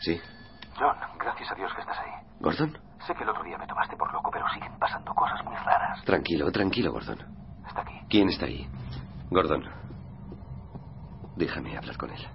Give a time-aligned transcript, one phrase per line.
[0.00, 0.20] Sí.
[0.78, 2.12] John, gracias a Dios que estás ahí.
[2.40, 2.78] ¿Gordon?
[3.06, 6.04] Sé que el otro día me tomaste por loco, pero siguen pasando cosas muy raras.
[6.04, 7.18] Tranquilo, tranquilo, Gordon.
[7.66, 7.94] Está aquí.
[8.08, 8.68] ¿Quién está ahí?
[9.30, 9.64] Gordon.
[11.36, 12.26] Déjame hablar con él.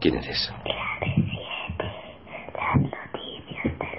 [0.00, 0.52] ¿Quién eres?
[3.66, 3.95] Here's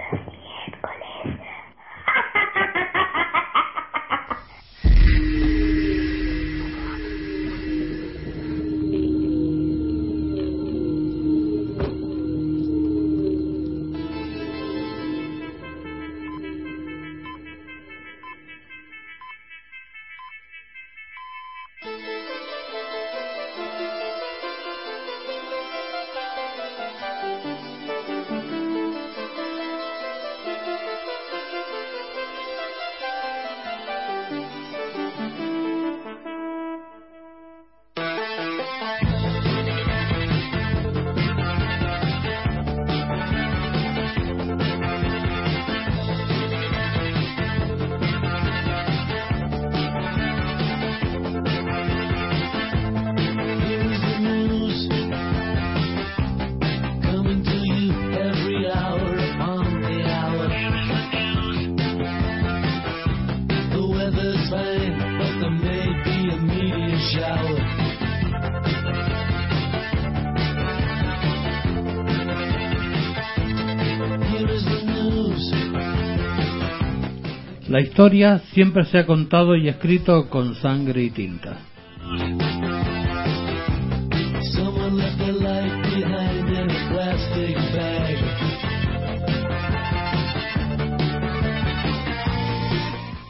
[77.77, 81.59] La historia siempre se ha contado y escrito con sangre y tinta.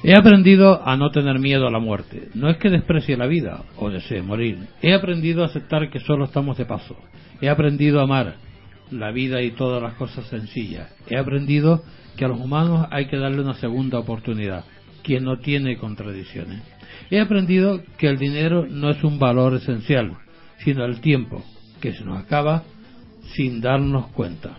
[0.01, 2.29] He aprendido a no tener miedo a la muerte.
[2.33, 4.59] No es que desprecie la vida o desee morir.
[4.81, 6.95] He aprendido a aceptar que solo estamos de paso.
[7.41, 8.35] He aprendido a amar
[8.91, 10.89] la vida y todas las cosas sencillas.
[11.09, 11.83] He aprendido
[12.17, 14.65] que a los humanos hay que darle una segunda oportunidad,
[15.03, 16.61] quien no tiene contradicciones.
[17.09, 20.17] He aprendido que el dinero no es un valor esencial,
[20.65, 21.43] sino el tiempo,
[21.79, 22.63] que se nos acaba
[23.35, 24.57] sin darnos cuenta.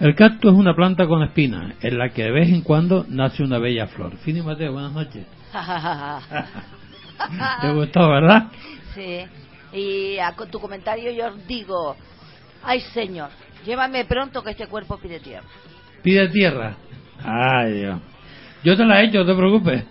[0.00, 3.42] El cactus es una planta con espinas, en la que de vez en cuando nace
[3.42, 4.16] una bella flor.
[4.18, 5.26] Fini Mateo, buenas noches.
[7.60, 8.46] ¿Te gustó, verdad?
[8.94, 9.26] sí.
[9.72, 11.94] Y a con tu comentario yo digo,
[12.62, 13.28] ay señor,
[13.66, 15.46] llévame pronto que este cuerpo pide tierra.
[16.02, 16.74] Pide tierra.
[17.22, 18.00] Ay, Dios.
[18.64, 19.84] Yo te la he hecho, no te preocupes.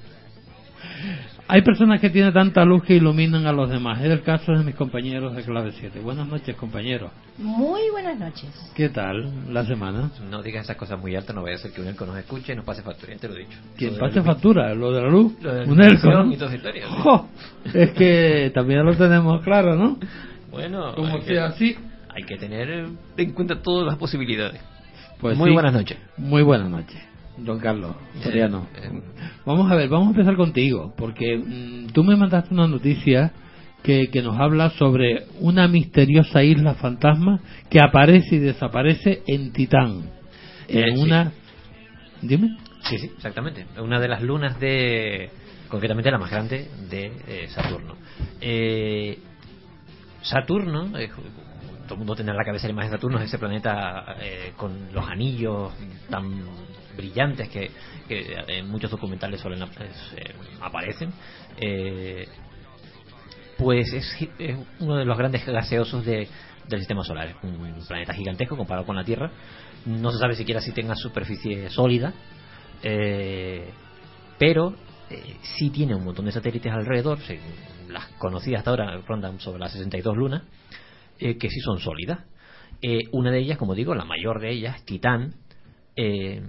[1.50, 4.02] Hay personas que tienen tanta luz que iluminan a los demás.
[4.02, 6.02] Es el caso de mis compañeros de clave 7.
[6.02, 7.10] Buenas noches, compañeros.
[7.38, 8.50] Muy buenas noches.
[8.76, 10.12] ¿Qué tal la semana?
[10.30, 12.52] No digas esas cosas muy altas, no vaya a ser que un elco nos escuche
[12.52, 13.58] y nos pase factura, ya te lo he dicho.
[13.78, 14.74] ¿Quién pase factura?
[14.74, 15.42] ¿Lo de la luz?
[15.42, 16.32] Lo de la Un elco, ¿no?
[16.34, 16.94] y toda esa historia, sí.
[17.02, 17.28] Jo,
[17.74, 19.98] Es que también lo tenemos claro, ¿no?
[20.52, 21.78] Bueno, Como hay que, sea así.
[22.14, 24.60] hay que tener en cuenta todas las posibilidades.
[25.22, 25.54] Pues Muy sí.
[25.54, 25.98] buenas noches.
[26.18, 27.00] Muy buenas noches,
[27.38, 28.68] don Carlos Soriano.
[28.76, 29.02] Eh,
[29.46, 33.32] Vamos a ver, vamos a empezar contigo, porque mm, tú me mandaste una noticia
[33.84, 37.40] que, que nos habla sobre una misteriosa isla fantasma
[37.70, 40.10] que aparece y desaparece en Titán.
[40.68, 41.02] En Eh, sí.
[41.02, 41.32] una...
[42.22, 42.58] Dime.
[42.84, 43.66] Sí, sí, exactamente.
[43.80, 45.30] Una de las lunas de.
[45.70, 47.96] concretamente la más grande de eh, Saturno.
[48.42, 49.20] Eh,
[50.24, 51.10] Saturno, eh,
[51.84, 54.52] todo el mundo tendrá en la cabeza la imagen de Saturno, es ese planeta eh,
[54.58, 55.72] con los anillos
[56.10, 56.26] tan
[56.98, 57.72] brillantes que,
[58.10, 61.14] en muchos documentales suelen eh, aparecen.
[61.60, 62.28] Eh,
[63.58, 64.30] pues es,
[64.80, 66.28] uno de los grandes gaseosos de-
[66.68, 67.28] del sistema solar.
[67.30, 69.32] Es un planeta gigantesco comparado con la Tierra.
[69.86, 72.14] No se sabe siquiera si tenga superficie sólida,
[72.84, 73.70] eh,
[74.38, 74.76] pero
[75.10, 77.20] eh, sí tiene un montón de satélites alrededor.
[77.90, 80.44] las conocidas hasta ahora rondan sobre las 62 lunas,
[81.20, 82.20] eh, que sí son sólidas.
[83.12, 85.34] Una de ellas, como digo, la mayor de ellas, Titán,
[85.96, 86.44] eh,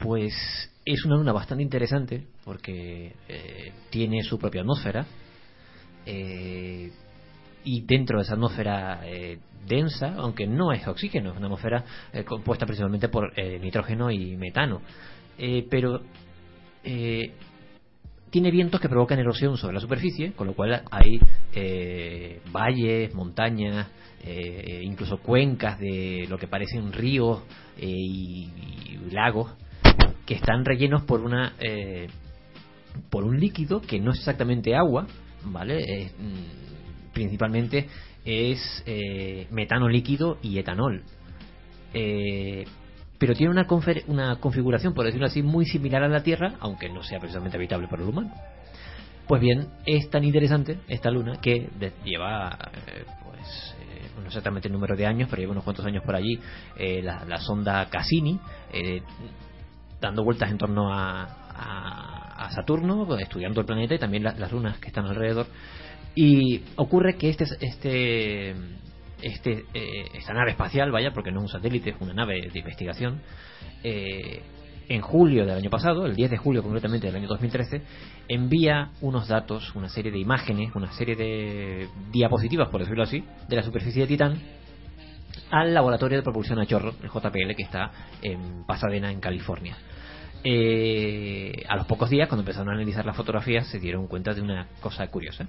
[0.00, 0.34] pues
[0.84, 5.06] es una luna bastante interesante porque eh, tiene su propia atmósfera.
[6.06, 6.90] eh,
[7.64, 12.24] y dentro de esa atmósfera eh, densa, aunque no es oxígeno, es una atmósfera eh,
[12.24, 14.80] compuesta principalmente por eh, nitrógeno y metano.
[15.70, 16.02] Pero
[18.30, 21.18] tiene vientos que provocan erosión sobre la superficie, con lo cual hay
[22.52, 23.88] valles, montañas,
[24.82, 27.42] incluso cuencas de lo que parecen ríos
[27.80, 28.50] y,
[28.84, 29.50] y lagos
[30.30, 32.06] que están rellenos por una eh,
[33.10, 35.08] por un líquido que no es exactamente agua,
[35.42, 36.12] ¿vale?
[36.16, 37.88] Mm, principalmente
[38.24, 41.02] es eh, metano líquido y etanol.
[41.92, 42.64] Eh,
[43.18, 43.66] pero tiene una,
[44.06, 47.88] una configuración, por decirlo así, muy similar a la Tierra, aunque no sea precisamente habitable
[47.88, 48.32] para el humano.
[49.26, 51.70] Pues bien, es tan interesante esta luna que
[52.04, 52.56] lleva,
[53.24, 53.74] pues,
[54.16, 56.38] no exactamente el número de años, pero lleva unos cuantos años por allí,
[57.02, 58.38] la, la sonda Cassini,
[60.00, 64.78] dando vueltas en torno a, a- Saturno, estudiando el planeta y también la- las lunas
[64.78, 65.46] que están alrededor.
[66.16, 68.50] Y ocurre que este, este,
[69.22, 72.58] este, eh, esta nave espacial, vaya, porque no es un satélite, es una nave de
[72.58, 73.20] investigación,
[73.84, 74.42] eh,
[74.88, 77.82] en julio del año pasado, el 10 de julio concretamente del año 2013,
[78.26, 83.56] envía unos datos, una serie de imágenes, una serie de diapositivas, por decirlo así, de
[83.56, 84.42] la superficie de Titán
[85.50, 87.90] al laboratorio de propulsión a chorro, el JPL, que está
[88.22, 89.76] en Pasadena, en California.
[90.42, 94.40] Eh, a los pocos días, cuando empezaron a analizar las fotografías, se dieron cuenta de
[94.40, 95.46] una cosa curiosa.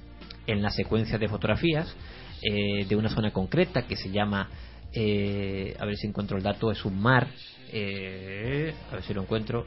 [0.47, 1.95] En la secuencia de fotografías
[2.41, 4.49] eh, de una zona concreta que se llama,
[4.93, 7.27] eh, a ver si encuentro el dato, es un mar,
[7.71, 9.65] eh, a ver si lo encuentro,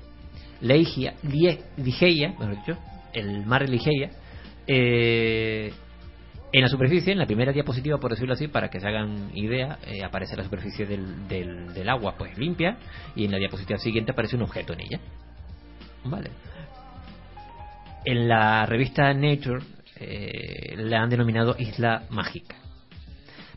[0.61, 1.15] Leigia,
[1.77, 2.79] Ligeia, mejor dicho,
[3.13, 4.11] el mar de Ligeia,
[4.67, 5.73] eh,
[6.55, 9.81] en la superficie, en la primera diapositiva, por decirlo así, para que se hagan idea,
[9.89, 12.77] eh, aparece la superficie del, del, agua pues limpia
[13.17, 15.01] y en la diapositiva siguiente aparece un objeto en ella.
[16.05, 16.31] Vale.
[18.05, 19.65] En la revista Nature
[19.97, 22.55] eh, la han denominado Isla Mágica.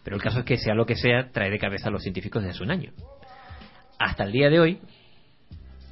[0.04, 2.42] Pero el caso es que sea lo que sea, trae de cabeza a los científicos
[2.42, 2.94] desde hace un año.
[4.00, 4.80] Hasta el día de hoy,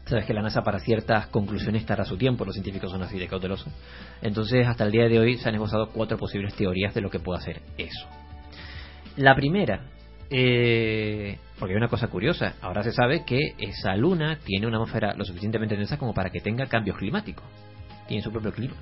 [0.06, 3.28] sabes que la NASA para ciertas conclusiones tarda su tiempo, los científicos son así de
[3.28, 3.74] cautelosos.
[4.22, 7.20] Entonces, hasta el día de hoy se han esbozado cuatro posibles teorías de lo que
[7.20, 8.08] puede hacer eso.
[9.18, 9.82] La primera,
[10.30, 15.14] eh, porque hay una cosa curiosa, ahora se sabe que esa luna tiene una atmósfera
[15.16, 17.46] lo suficientemente densa como para que tenga cambios climáticos,
[18.08, 18.76] tiene su propio clima.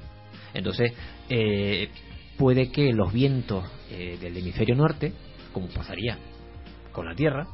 [0.54, 0.94] Entonces,
[1.30, 1.90] eh,
[2.38, 5.14] puede que los vientos eh, del hemisferio norte,
[5.54, 6.18] como pasaría
[6.92, 7.48] con la Tierra,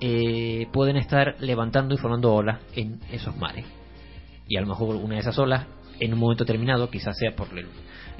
[0.00, 3.66] eh, pueden estar levantando y formando olas en esos mares.
[4.48, 5.66] Y a lo mejor una de esas olas,
[6.00, 7.48] en un momento determinado, quizás sea por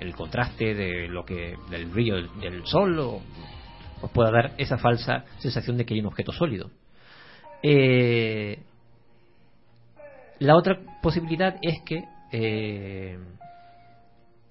[0.01, 3.21] el, contraste de lo que del brillo del, del sol, o
[4.03, 6.71] os pueda dar esa falsa sensación de que hay un objeto sólido.
[7.63, 8.59] Eh,
[10.39, 13.19] la otra posibilidad es que eh,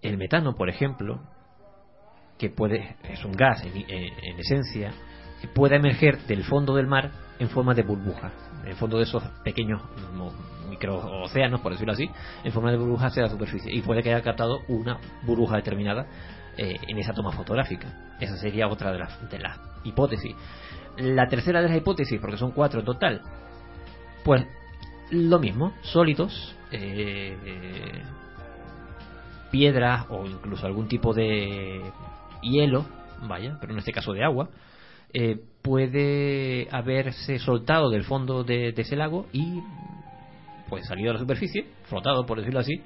[0.02, 1.22] el metano, por ejemplo,
[2.38, 4.92] que puede es un gas en, en- en esencia,
[5.42, 8.32] que pueda emerger del fondo del mar en forma de burbuja,
[8.64, 9.82] en el fondo de esos pequeños
[10.70, 12.10] microocéanos, por decirlo así,
[12.44, 16.06] en forma de burbuja hacia la superficie y puede que haya captado una burbuja determinada
[16.58, 18.16] eh, en esa toma fotográfica.
[18.20, 19.40] Esa sería otra de las, de
[19.84, 20.36] hipótesis.
[20.98, 23.22] La tercera de las hipótesis, porque son cuatro en total,
[24.24, 24.46] pues
[25.12, 28.02] lo mismo, sólidos, eh,
[29.52, 31.82] piedras o incluso algún tipo de
[32.42, 32.86] hielo,
[33.28, 34.50] vaya, pero en este caso de agua,
[35.18, 39.62] eh, puede haberse soltado del fondo de, ese lago y
[40.68, 42.82] pues salido a la superficie, flotado por decirlo así,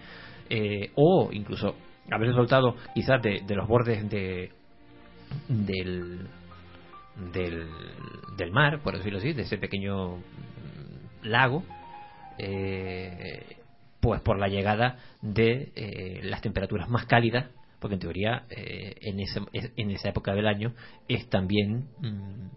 [0.50, 1.76] eh, o incluso
[2.12, 4.52] haberse soltado quizás de, los bordes de
[5.48, 6.28] del,
[8.38, 10.20] del mar, por decirlo así, de ese pequeño
[11.24, 11.64] lago,
[12.38, 13.58] eh,
[14.00, 17.48] pues por la llegada de eh, las temperaturas más cálidas,
[17.80, 19.42] porque en teoría eh, en, ese-
[19.76, 20.74] en esa época del año
[21.08, 22.48] es también mm,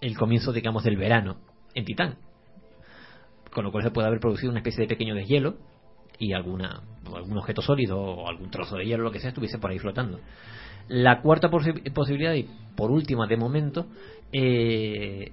[0.00, 1.38] el comienzo, digamos, del verano
[1.74, 2.16] en Titán.
[3.52, 5.56] Con lo cual se puede haber producido una especie de pequeño deshielo
[6.18, 6.82] y alguna,
[7.14, 10.20] algún objeto sólido o algún trozo de hielo, lo que sea, estuviese por ahí flotando.
[10.88, 12.46] La cuarta posi- posibilidad, y
[12.76, 13.86] por última de momento,
[14.32, 15.32] eh,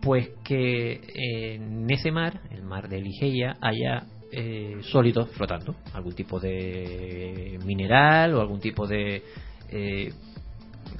[0.00, 6.40] pues que en ese mar, el mar de Ligeia, haya eh, sólidos flotando, algún tipo
[6.40, 9.22] de mineral o algún tipo de
[9.70, 10.12] eh,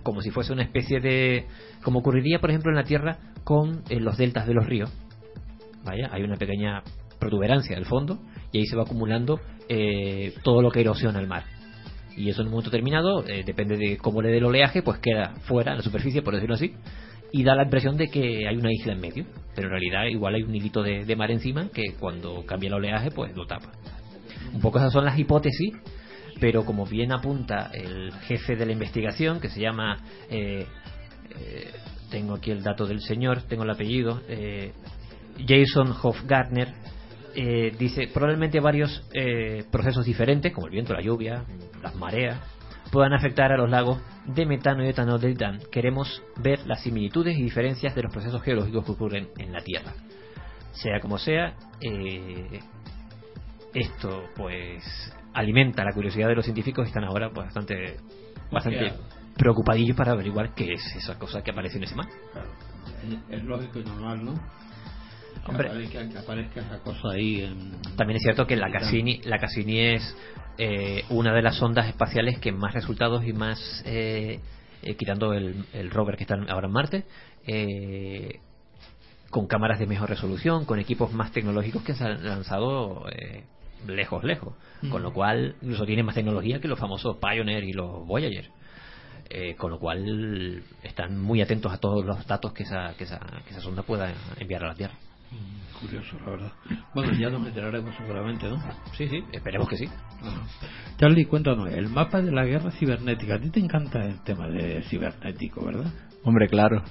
[0.02, 1.46] como si fuese una especie de
[1.82, 4.90] como ocurriría por ejemplo en la Tierra con eh, los deltas de los ríos.
[5.84, 6.82] Vaya, hay una pequeña
[7.18, 8.18] protuberancia del fondo
[8.52, 11.44] y ahí se va acumulando eh, todo lo que erosiona el mar.
[12.16, 14.98] Y eso en un momento determinado, eh, depende de cómo le dé el oleaje, pues
[14.98, 16.74] queda fuera, en la superficie, por decirlo así,
[17.32, 19.26] y da la impresión de que hay una isla en medio.
[19.54, 22.74] Pero en realidad igual hay un hilito de, de mar encima que cuando cambia el
[22.74, 23.72] oleaje, pues lo tapa.
[24.52, 25.74] Un poco esas son las hipótesis
[26.40, 30.66] pero como bien apunta el jefe de la investigación, que se llama, eh,
[31.40, 31.70] eh,
[32.10, 34.72] tengo aquí el dato del señor, tengo el apellido, eh,
[35.46, 36.68] Jason Hofgartner,
[37.34, 41.44] eh, dice probablemente varios eh, procesos diferentes, como el viento, la lluvia,
[41.82, 42.40] las mareas,
[42.90, 45.60] puedan afectar a los lagos de metano y etanol del DAN.
[45.70, 49.92] Queremos ver las similitudes y diferencias de los procesos geológicos que ocurren en la Tierra.
[50.72, 52.60] Sea como sea, eh,
[53.74, 54.82] esto pues
[55.32, 57.96] alimenta la curiosidad de los científicos y están ahora pues, bastante,
[58.50, 59.02] bastante Claro.
[59.36, 62.06] preocupadillos para averiguar qué es esa cosa que aparece en ese mar.
[62.32, 62.48] Claro.
[63.28, 64.34] Es lógico y normal, ¿no?
[65.44, 65.68] Que Hombre.
[65.68, 67.72] aparezca, que aparezca esa cosa ahí en...
[67.96, 70.16] También es cierto que la Cassini, la Cassini es
[70.58, 74.40] eh, una de las sondas espaciales que más resultados y más, eh,
[74.82, 77.04] eh, quitando el, el rover que está ahora en Marte,
[77.46, 78.40] eh,
[79.30, 83.44] con cámaras de mejor resolución, con equipos más tecnológicos que se han lanzado eh,
[83.86, 84.54] lejos, lejos.
[84.90, 88.48] Con lo cual, incluso tiene más tecnología que los famosos Pioneer y los Voyager.
[89.30, 93.18] Eh, con lo cual, están muy atentos a todos los datos que esa, que esa,
[93.44, 94.94] que esa sonda pueda enviar a la Tierra.
[95.34, 96.52] Mm, Curioso, la verdad.
[96.94, 98.56] Bueno, ya nos enteraremos seguramente, ¿no?
[98.96, 99.88] Sí, sí, esperemos que sí.
[100.98, 103.34] Charlie, cuéntanos, el mapa de la guerra cibernética.
[103.34, 105.92] A ti te encanta el tema de cibernético, ¿verdad?
[106.22, 106.82] Hombre, claro.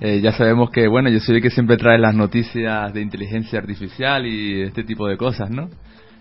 [0.00, 3.58] Eh, ya sabemos que, bueno, yo soy el que siempre trae las noticias de inteligencia
[3.58, 5.68] artificial y este tipo de cosas, ¿no?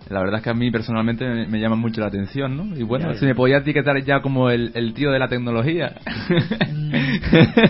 [0.09, 2.77] La verdad es que a mí personalmente me, me llama mucho la atención, ¿no?
[2.77, 5.95] Y bueno, Ya, si me podía etiquetar ya como el, el tío de la tecnología.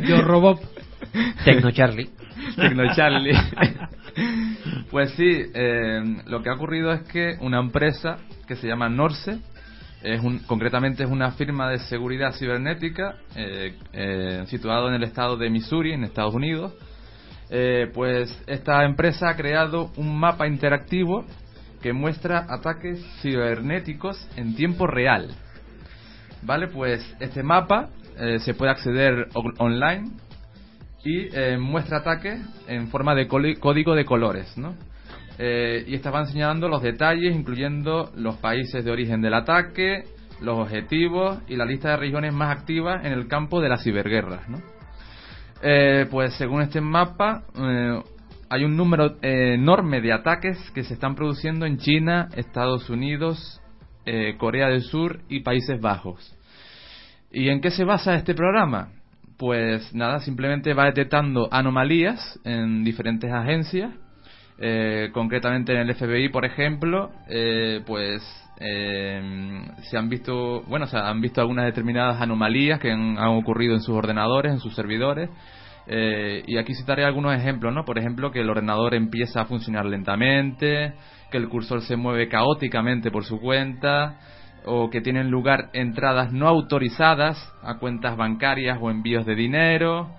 [0.08, 0.60] Yo, Robot.
[1.44, 2.10] Tecno Charlie.
[2.56, 3.34] Tecno Charlie.
[4.92, 9.40] pues sí, eh, lo que ha ocurrido es que una empresa que se llama Norse,
[10.02, 15.36] es un, concretamente es una firma de seguridad cibernética eh, eh, situado en el estado
[15.38, 16.74] de Missouri, en Estados Unidos,
[17.50, 21.26] eh, pues esta empresa ha creado un mapa interactivo
[21.82, 25.30] que muestra ataques cibernéticos en tiempo real.
[26.42, 30.12] Vale, pues este mapa eh, se puede acceder on- online
[31.04, 34.76] y eh, muestra ataques en forma de código de colores, ¿no?
[35.38, 40.04] Eh, y estaban señalando los detalles, incluyendo los países de origen del ataque,
[40.42, 44.48] los objetivos y la lista de regiones más activas en el campo de las ciberguerras,
[44.50, 44.60] ¿no?
[45.62, 48.02] Eh, pues según este mapa, eh,
[48.50, 53.62] hay un número eh, enorme de ataques que se están produciendo en China, Estados Unidos,
[54.40, 56.36] Corea del Sur y Países Bajos.
[57.32, 58.90] ¿Y en qué se basa este programa?
[59.40, 63.94] Pues nada, simplemente va detectando anomalías en diferentes agencias.
[64.58, 68.22] Eh, concretamente en el FBI, por ejemplo, eh, pues
[68.60, 73.76] eh, se han visto, bueno, se han visto algunas determinadas anomalías que han, han ocurrido
[73.76, 75.30] en sus ordenadores, en sus servidores.
[75.88, 77.86] Eh, y aquí citaré algunos ejemplos, ¿no?
[77.86, 80.96] Por ejemplo, que el ordenador empieza a funcionar lentamente,
[81.32, 84.20] que el cursor se mueve caóticamente por su cuenta,
[84.66, 90.10] o que tienen lugar entradas no autorizadas a cuentas bancarias o envíos de dinero,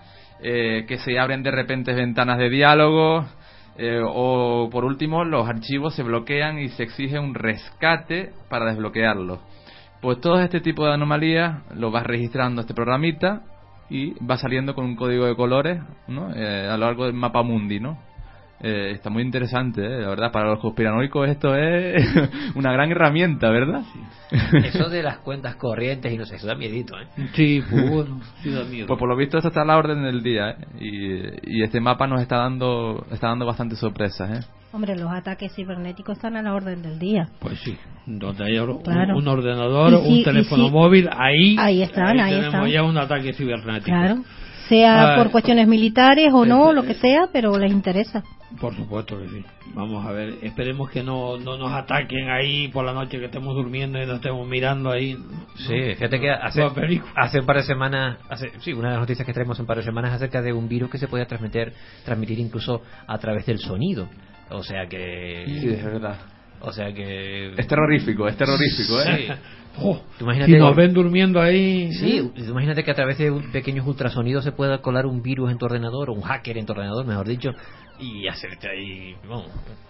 [0.42, 3.26] eh, que se abren de repente ventanas de diálogo,
[3.76, 9.40] eh, o por último los archivos se bloquean y se exige un rescate para desbloquearlos.
[10.00, 13.42] Pues todo este tipo de anomalías lo va registrando este programita
[13.90, 15.80] y va saliendo con un código de colores.
[16.36, 17.98] Eh, a lo largo del mapa mundi, ¿no?
[18.62, 20.00] Eh, está muy interesante, ¿eh?
[20.02, 22.04] la verdad, para los conspiranoicos esto es
[22.54, 23.80] una gran herramienta, ¿verdad?
[24.64, 27.06] Eso de las cuentas corrientes y no sé, eso da miedito, ¿eh?
[27.32, 28.86] Sí, pues bueno, sí da miedo.
[28.86, 30.56] Pues por lo visto esto está a la orden del día, ¿eh?
[30.78, 34.46] y, y este mapa nos está dando está dando bastantes sorpresas, ¿eh?
[34.72, 37.28] Hombre, los ataques cibernéticos están a la orden del día.
[37.40, 37.76] Pues sí,
[38.06, 39.16] donde hay or- un- Claro.
[39.16, 42.68] un, ordenador, un teléfono móvil, ahí, Ahí están, ahí tenemos están.
[42.70, 43.86] ya un ataque cibernético.
[43.86, 44.16] Claro.
[44.68, 48.22] Sea por cuestiones militares o no, este- lo que sea, pero les interesa.
[48.58, 49.44] Por supuesto que sí.
[49.74, 53.54] Vamos a ver, esperemos que no, no nos ataquen ahí por la noche, que estemos
[53.54, 55.16] durmiendo y nos estemos mirando ahí.
[55.56, 56.62] Sí, fíjate que hace,
[57.14, 59.76] hace un par de semanas, hace, sí, una de las noticias que traemos un par
[59.76, 61.72] de semanas acerca de un virus que se podía transmitir,
[62.04, 64.08] transmitir incluso a través del sonido.
[64.50, 65.44] O sea que...
[65.46, 66.18] Sí, es verdad.
[66.62, 67.52] O sea que...
[67.56, 69.26] Es terrorífico, es terrorífico, ¿eh?
[69.28, 69.32] Sí.
[69.82, 71.92] Oh, Tú imagínate- si nos ven durmiendo ahí.
[71.92, 75.50] Sí, tú imagínate que a través de un- pequeños ultrasonidos se pueda colar un virus
[75.50, 77.50] en tu ordenador, o un hacker en tu ordenador, mejor dicho,
[77.98, 79.14] y hacerte ahí...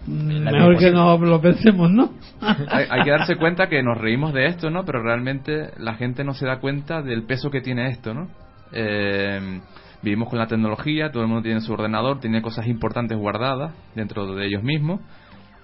[0.06, 2.12] La Mejor que no lo pensemos, ¿no?
[2.40, 4.84] hay, hay que darse cuenta que nos reímos de esto, ¿no?
[4.84, 8.28] Pero realmente la gente no se da cuenta del peso que tiene esto, ¿no?
[8.72, 9.60] Eh,
[10.02, 14.34] vivimos con la tecnología, todo el mundo tiene su ordenador, tiene cosas importantes guardadas dentro
[14.34, 15.00] de ellos mismos.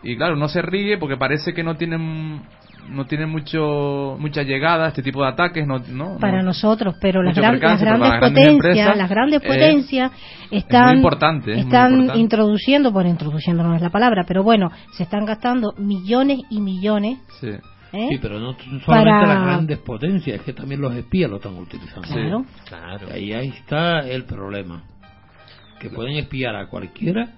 [0.06, 2.42] Y claro, no se ríe porque parece que no tienen
[2.88, 6.44] no tienen mucho mucha llegada este tipo de ataques, no, no Para no.
[6.44, 10.12] nosotros, pero las, gran- grandes las grandes potencias, empresas, las grandes eh, potencias
[10.52, 12.20] es están, muy importante, es muy están importante.
[12.20, 17.18] introduciendo, bueno, introduciendo no es la palabra, pero bueno, se están gastando millones y millones
[17.40, 17.48] Sí.
[17.48, 18.06] ¿eh?
[18.10, 21.56] Sí, pero no solamente Para- las grandes potencias, es que también los espías lo están
[21.58, 22.06] utilizando.
[22.06, 22.44] Claro.
[22.68, 23.06] Claro.
[23.12, 24.84] Ahí, ahí está el problema.
[25.80, 27.30] Que pueden espiar a cualquiera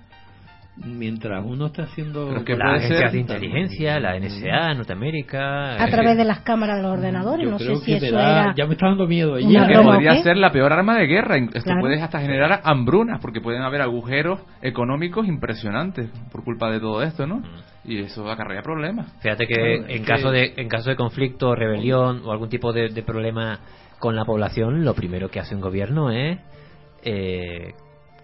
[0.84, 2.28] mientras uno está haciendo...
[2.44, 5.74] Que Las puede agencias ser- de inteligencia, la NSA, Norteamérica.
[5.82, 7.44] A eh, través de las cámaras de los ordenadores.
[7.44, 8.54] Yo no sé si eso da- era.
[8.56, 9.38] ya me está dando miedo.
[9.38, 10.22] Ya, que broma, podría ¿qué?
[10.22, 11.36] ser la peor arma de guerra.
[11.36, 11.80] Esto Claro.
[11.80, 17.26] puede hasta generar hambrunas, porque pueden haber agujeros económicos impresionantes por culpa de todo esto,
[17.26, 17.42] ¿no?
[17.84, 19.10] Y eso acarrea problemas.
[19.20, 22.88] Fíjate que en que- caso de en caso de conflicto, rebelión o algún tipo de,
[22.90, 23.60] de problema
[23.98, 26.38] con la población, lo primero que hace un gobierno es
[27.02, 27.72] eh,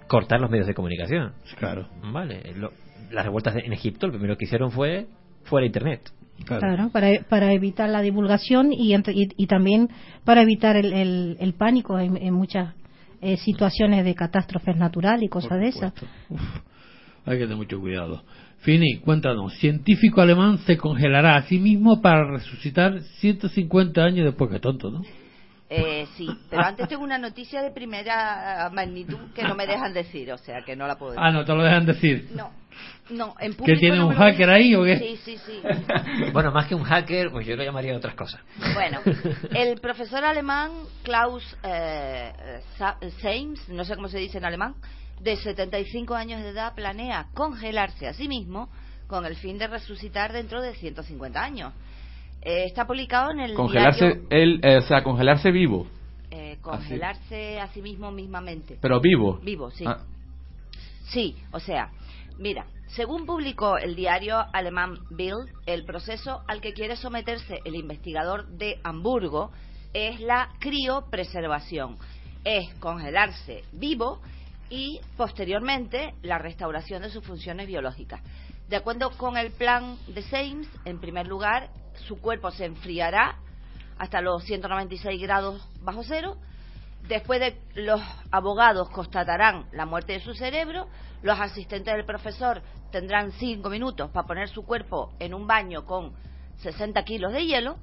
[0.08, 1.32] cortar los medios de comunicación.
[1.58, 2.52] Claro, Vale.
[2.56, 2.72] Lo-
[3.10, 5.06] las revueltas en Egipto, lo primero que hicieron fue
[5.44, 6.00] fuera internet.
[6.46, 6.60] claro.
[6.60, 9.02] Claro, para, para evitar la divulgación y, y,
[9.36, 9.88] y también
[10.24, 12.74] para evitar el, el, el pánico en, en muchas
[13.20, 15.92] eh, situaciones de catástrofes naturales y cosas de esas.
[16.28, 16.40] Uf,
[17.26, 18.22] hay que tener mucho cuidado.
[18.58, 19.52] Fini, cuéntanos.
[19.58, 24.50] Científico alemán se congelará a sí mismo para resucitar 150 años después.
[24.50, 25.02] Que tonto, ¿no?
[25.70, 30.30] Eh, sí, pero antes tengo una noticia de primera magnitud que no me dejan decir,
[30.30, 31.24] o sea que no la puedo decir.
[31.24, 32.28] Ah, no, te lo dejan decir.
[32.34, 32.52] No,
[33.10, 34.98] no, en público ¿Que tiene no un lo hacker ahí o qué?
[34.98, 35.62] Sí, sí, sí.
[36.32, 38.40] Bueno, más que un hacker, pues yo lo llamaría otras cosas.
[38.74, 39.00] Bueno,
[39.54, 40.70] el profesor alemán
[41.02, 42.60] Klaus eh,
[43.22, 44.74] Seims, no sé cómo se dice en alemán,
[45.20, 48.68] de 75 años de edad, planea congelarse a sí mismo
[49.06, 51.72] con el fin de resucitar dentro de 150 años.
[52.44, 55.86] Eh, está publicado en el Congelarse, diario, él, eh, o sea, congelarse vivo,
[56.30, 58.78] eh, congelarse a sí mismo mismamente.
[58.80, 59.38] pero vivo.
[59.42, 59.84] Vivo, sí.
[59.86, 59.98] Ah,
[61.08, 61.90] Sí, o sea,
[62.38, 68.46] mira, según publicó el diario alemán Bild, el proceso al que quiere someterse el investigador
[68.48, 69.50] de Hamburgo
[69.92, 71.98] es la criopreservación,
[72.44, 74.20] es congelarse vivo
[74.70, 78.20] y posteriormente la restauración de sus funciones biológicas.
[78.68, 81.70] De acuerdo con el plan de Seims, en primer lugar,
[82.06, 83.38] su cuerpo se enfriará
[83.98, 86.36] hasta los 196 grados bajo cero.
[87.08, 90.88] Después de los abogados constatarán la muerte de su cerebro,
[91.22, 96.14] los asistentes del profesor tendrán cinco minutos para poner su cuerpo en un baño con
[96.58, 97.76] 60 kilos de hielo.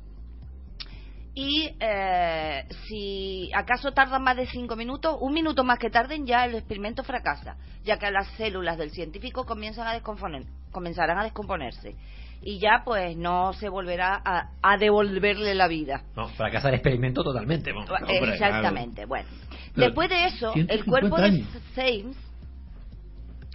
[1.34, 6.44] Y eh, si acaso tardan más de cinco minutos, un minuto más que tarden ya
[6.44, 11.96] el experimento fracasa, ya que las células del científico comienzan a descomponer, comenzarán a descomponerse
[12.42, 16.04] y ya pues no se volverá a, a devolverle la vida.
[16.16, 17.72] No, fracasa el experimento totalmente.
[18.08, 19.30] Exactamente, bueno.
[19.74, 21.44] Pero, Después de eso, el 150 cuerpo de.
[21.76, 22.18] Seims...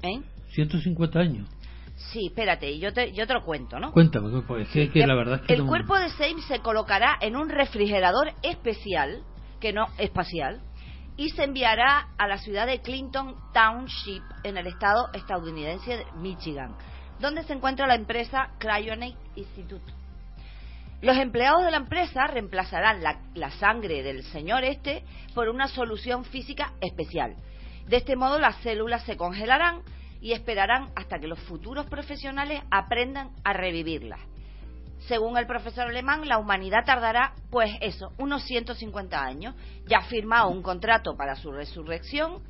[0.03, 0.21] ¿Eh?
[0.51, 1.49] 150 años.
[1.97, 3.91] Sí, espérate, yo te, yo te lo cuento, ¿no?
[3.91, 4.31] Cuéntame,
[4.73, 7.49] que, que la verdad es que el no- cuerpo de Seims se colocará en un
[7.49, 9.23] refrigerador especial,
[9.61, 10.61] que no espacial,
[11.17, 16.75] y se enviará a la ciudad de Clinton Township, en el estado estadounidense de Michigan,
[17.21, 19.93] donde se encuentra la empresa Cryonic Institute.
[21.03, 26.73] Los empleados de la empresa reemplazarán la, sangre del señor este por una solución física
[26.81, 27.37] especial.
[27.87, 29.83] De este modo las células se congelarán
[30.21, 34.21] y esperarán hasta que los futuros profesionales aprendan a revivirlas.
[35.07, 39.55] Según el profesor alemán, la humanidad tardará, pues eso, unos 150 años.
[39.87, 42.43] Ya ha firmado un contrato para su resurrección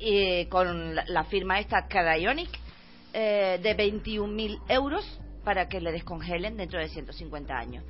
[0.00, 2.50] eh, con la, la firma esta Cryonic
[3.20, 5.04] eh, de 21.000 euros
[5.42, 7.82] para que le descongelen dentro de 150 años.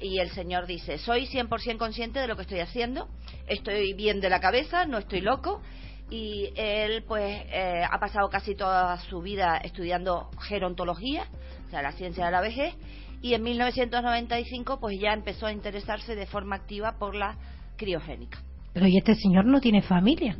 [0.00, 3.08] Y el señor dice, soy 100% consciente de lo que estoy haciendo,
[3.46, 5.62] estoy bien de la cabeza, no estoy loco.
[6.10, 11.28] Y él pues eh, ha pasado casi toda su vida estudiando gerontología,
[11.68, 12.74] o sea, la ciencia de la vejez,
[13.22, 17.36] y en 1995 pues ya empezó a interesarse de forma activa por la
[17.76, 18.42] criogénica.
[18.72, 20.36] Pero y este señor no tiene familia.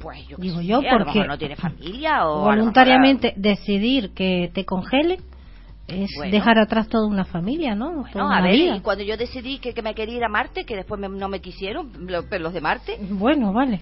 [0.00, 4.10] Pues yo Digo yo, a lo porque mejor no tiene familia o mejor- voluntariamente decidir
[4.14, 5.20] que te congelen
[5.88, 6.30] es Bueno.
[6.32, 8.04] dejar atrás toda una familia, ¿no?
[8.12, 8.76] Toda No, una a ver, vida.
[8.76, 11.28] y cuando yo decidí que, que me quería ir a Marte, que después me- no
[11.28, 13.80] me quisieron, lo- pero los de Marte, Bueno, vale.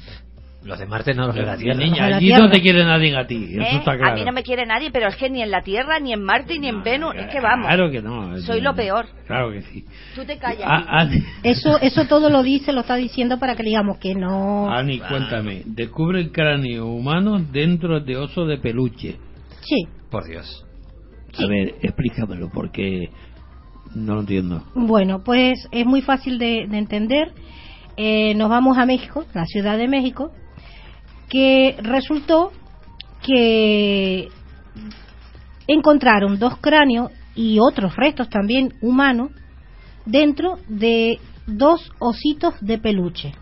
[0.66, 1.78] Los de Marte no los de la Tierra.
[1.78, 2.44] Niña, allí Tierra.
[2.44, 3.68] no te quiere nadie a ti, eso ¿eh?
[3.78, 4.12] está claro.
[4.12, 6.22] a mí no me quiere nadie, pero es que ni en la Tierra, ni en
[6.24, 8.36] Marte, ni en Venus, es que vamos, Claro que no.
[8.38, 9.06] soy lo peor.
[9.28, 9.84] Claro que sí.
[10.16, 10.64] Tú te callas.
[10.66, 14.14] Ah, Ani, Eso eso todo lo dice, lo está diciendo para que le digamos que
[14.16, 14.68] no.
[14.70, 15.62] Ani, cuéntame.
[15.66, 19.16] Descubre el cráneo humano dentro de oso de peluche.
[19.62, 19.86] Sí.
[20.10, 20.64] Por Dios.
[21.38, 23.10] A ver, explícamelo, porque
[23.94, 24.64] no lo entiendo.
[24.74, 27.32] Bueno, pues es muy fácil de, de entender.
[27.96, 30.30] Eh, nos vamos a México, la Ciudad de México,
[31.28, 32.52] que resultó
[33.24, 34.28] que
[35.66, 39.30] encontraron dos cráneos y otros restos también humanos
[40.04, 43.32] dentro de dos ositos de peluche.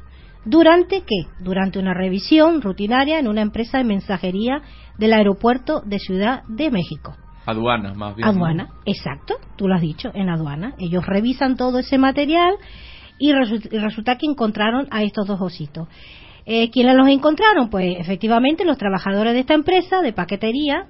[0.45, 1.27] ¿Durante qué?
[1.41, 4.61] Durante una revisión rutinaria en una empresa de mensajería
[4.99, 7.17] del aeropuerto de Ciudad de México.
[7.47, 8.29] Aduana, más bien.
[8.29, 10.75] Aduana, exacto, tú lo has dicho, en aduana.
[10.79, 12.55] Ellos revisan todo ese material
[13.19, 15.89] y, resu- y resulta que encontraron a estos dos ositos.
[16.47, 17.71] Eh, ¿Quiénes los encontraron?
[17.71, 20.87] Pues efectivamente los trabajadores de esta empresa de paquetería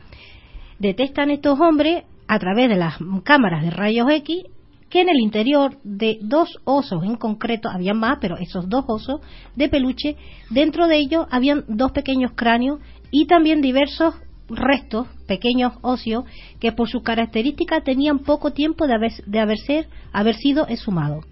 [0.78, 4.44] detectan estos hombres a través de las cámaras de rayos X
[4.90, 9.20] que en el interior de dos osos en concreto, había más, pero esos dos osos
[9.56, 10.16] de peluche,
[10.50, 12.78] dentro de ellos habían dos pequeños cráneos
[13.10, 14.14] y también diversos
[14.48, 16.24] restos, pequeños óseos,
[16.60, 21.24] que por su característica tenían poco tiempo de haber, de haber, ser- haber sido exhumados.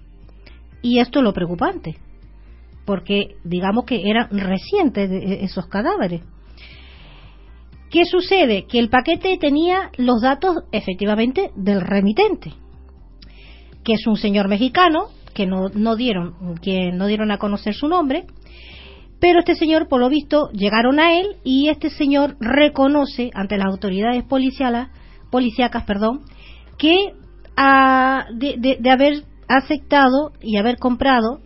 [0.80, 1.98] Y esto es lo preocupante,
[2.84, 6.22] porque digamos que eran recientes de- esos cadáveres.
[7.90, 8.64] ¿Qué sucede?
[8.66, 12.52] Que el paquete tenía los datos efectivamente del remitente,
[13.84, 17.88] que es un señor mexicano, que no, no dieron, que no dieron a conocer su
[17.88, 18.24] nombre,
[19.20, 23.66] pero este señor, por lo visto, llegaron a él y este señor reconoce ante las
[23.66, 26.22] autoridades policíacas, perdón,
[26.78, 27.12] que
[27.56, 31.40] ah, de, de- de haber aceptado y haber comprado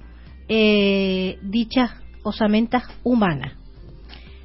[0.48, 1.90] eh, dichas
[2.22, 3.52] osamentas humanas.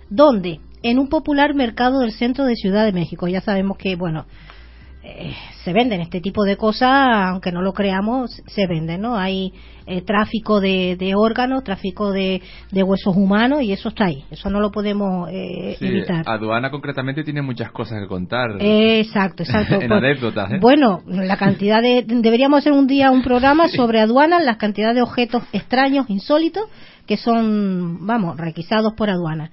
[0.09, 0.59] ¿Dónde?
[0.83, 3.27] En un popular mercado del centro de Ciudad de México.
[3.27, 4.25] Ya sabemos que, bueno,
[5.03, 5.33] eh,
[5.63, 6.91] se venden este tipo de cosas,
[7.29, 9.17] aunque no lo creamos, se venden, ¿no?
[9.17, 9.51] Hay
[9.87, 12.39] eh, tráfico de, de órganos, tráfico de,
[12.71, 14.23] de huesos humanos y eso está ahí.
[14.29, 16.23] Eso no lo podemos eh, Sí, evitar.
[16.27, 18.57] Aduana concretamente tiene muchas cosas que contar.
[18.59, 19.75] Exacto, exacto.
[19.81, 20.59] en Pues, anécdotas, ¿eh?
[20.61, 22.05] Bueno, la cantidad de.
[22.07, 26.65] Deberíamos hacer un día un programa sobre aduanas, la cantidad de objetos extraños, insólitos,
[27.07, 29.49] que son, vamos, requisados por aduana.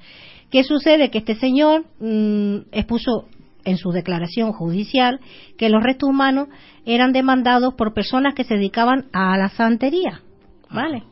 [0.50, 1.10] ¿Qué sucede?
[1.10, 3.28] Que este señor mm, expuso
[3.68, 5.20] en su declaración judicial
[5.56, 6.48] que los restos humanos
[6.84, 10.22] eran demandados por personas que se dedicaban a la santería,
[10.70, 11.02] ¿vale?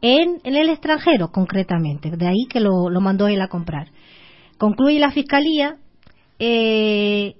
[0.00, 3.88] En, en el extranjero, concretamente, de ahí que lo, lo mandó él a comprar.
[4.58, 5.76] Concluye la fiscalía
[6.38, 7.36] eh,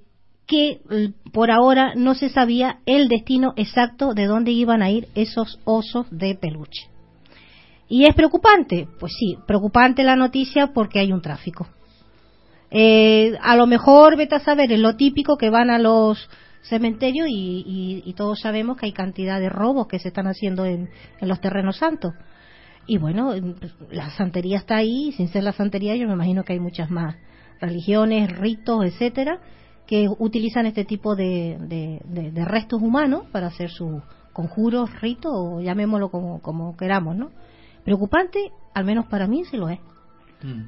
[0.47, 5.09] que l- por ahora no se sabía el destino exacto de dónde iban a ir
[5.15, 6.89] esos osos de peluche.
[7.89, 8.89] ¿Y es preocupante?
[8.99, 11.67] Pues sí, preocupante la noticia porque hay un tráfico.
[12.77, 16.29] Eh, a lo mejor, vete a saber, es lo típico que van a los
[16.63, 20.91] cementerios y, y- todos sabemos que hay cantidad de robos que se están haciendo en,
[21.21, 22.15] los terrenos santos.
[22.87, 23.33] Y bueno,
[23.91, 27.15] la santería está ahí, sin ser la santería yo me imagino que hay muchas más
[27.61, 29.39] religiones, ritos, etcétera,
[29.87, 36.43] que utilizan este tipo de restos humanos para hacer sus conjuros, ritos, o llamémoslo como,
[36.43, 37.31] como queramos, ¿no?
[37.85, 39.79] Preocupante, al menos para mí sí lo es.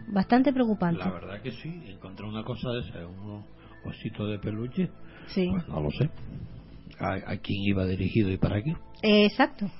[0.08, 0.98] Bastante preocupante.
[0.98, 3.44] La verdad que sí, encontrar una cosa de esa, un
[3.84, 4.88] osito de peluche,
[5.28, 5.48] Sí.
[5.50, 6.08] pues no lo sé.
[6.98, 8.70] ¿A, a quién iba dirigido y para qué?
[9.02, 9.70] Eh, exacto.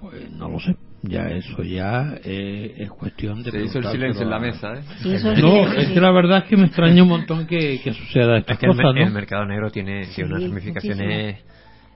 [0.00, 0.76] Pues no lo sé.
[1.02, 4.82] Ya eso ya eh, es cuestión de Se hizo el silencio en la mesa, ¿eh?
[5.02, 7.80] Sí, eso es- No, es que la verdad es que me extraña un montón que,
[7.82, 9.14] que suceda estas Es que el, cosas, mer- el ¿no?
[9.14, 11.44] mercado negro tiene, tiene unas ramificaciones,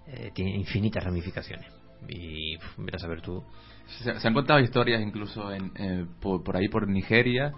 [0.09, 1.67] eh, tiene infinitas ramificaciones.
[2.09, 3.43] Y uf, verás a ver tú.
[4.03, 7.53] Se, se han contado historias incluso en, eh, por, por ahí, por Nigeria,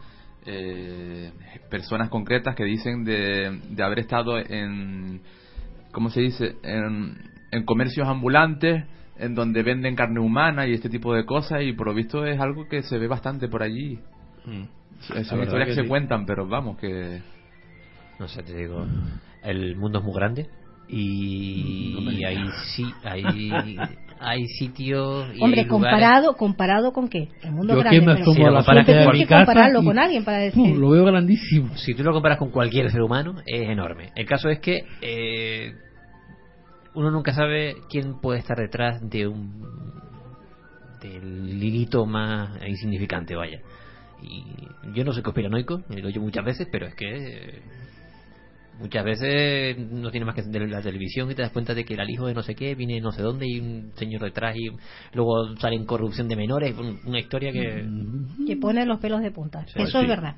[0.46, 1.32] eh,
[1.70, 5.20] personas concretas que dicen de, de haber estado en,
[5.92, 7.16] ¿cómo se dice?, en,
[7.50, 8.84] en comercios ambulantes
[9.18, 12.40] en donde venden carne humana y este tipo de cosas y por lo visto es
[12.40, 13.98] algo que se ve bastante por allí.
[14.46, 14.64] Mm.
[15.24, 15.88] Son historias que, que se sí.
[15.88, 17.20] cuentan, pero vamos, que...
[18.18, 18.86] No sé, te digo,
[19.42, 20.48] el mundo es muy grande
[20.88, 22.72] y, No y digas.
[22.74, 23.24] sí, hay,
[24.20, 27.28] hay sitios y Hombre, hay comparado, comparado con qué?
[27.42, 28.00] El mundo Yo grande.
[28.00, 30.62] me lo comparas con mi casa compararlo y- con alguien para decir.
[30.62, 31.76] Pum, lo veo grandísimo.
[31.76, 34.10] si tú lo comparas con cualquier ser humano, es enorme.
[34.14, 35.72] El caso es que eh,
[36.94, 39.68] uno nunca sabe quién puede estar detrás de un
[41.00, 43.60] del hilito más insignificante, vaya.
[44.22, 44.44] Y
[44.94, 47.62] yo no soy conspiranoico, lo digo yo muchas veces, pero es que eh,
[48.80, 51.94] muchas veces no tienes más que encender la televisión y te das cuenta de que
[51.94, 54.56] el hijo de no sé qué viene de no sé dónde y un señor detrás
[54.56, 54.70] y
[55.14, 57.84] luego sale en corrupción de menores, un- una historia que...
[58.46, 59.64] que pone los pelos de punta.
[59.66, 60.04] Sí, Eso sí.
[60.04, 60.34] es verdad.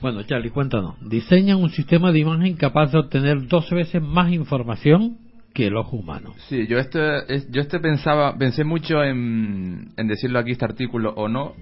[0.00, 0.96] Bueno, Charlie, cuéntanos.
[1.00, 5.18] Diseñan un sistema de imagen capaz de obtener 12 veces más información
[5.52, 6.34] que el ojo humano.
[6.48, 7.00] Sí, yo este,
[7.34, 11.54] es- yo este pensaba, pensé mucho en, en decirlo aquí este artículo o no,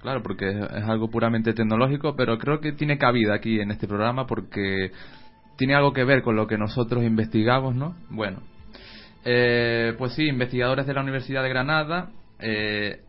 [0.00, 3.86] claro, porque es, es algo puramente tecnológico, pero creo que tiene cabida aquí en este
[3.86, 4.90] programa porque
[5.56, 7.96] tiene algo que ver con lo que nosotros investigamos, ¿no?
[8.10, 8.40] Bueno,
[9.24, 13.00] eh, pues sí, investigadores de la Universidad de Granada eh,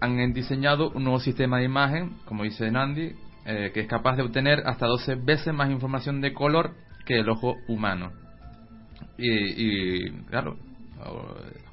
[0.00, 3.12] han diseñado un nuevo sistema de imagen, como dice Nandi,
[3.46, 6.74] eh, que es capaz de obtener hasta 12 veces más información de color
[7.06, 8.12] que el ojo humano.
[9.16, 10.56] Y, y, claro,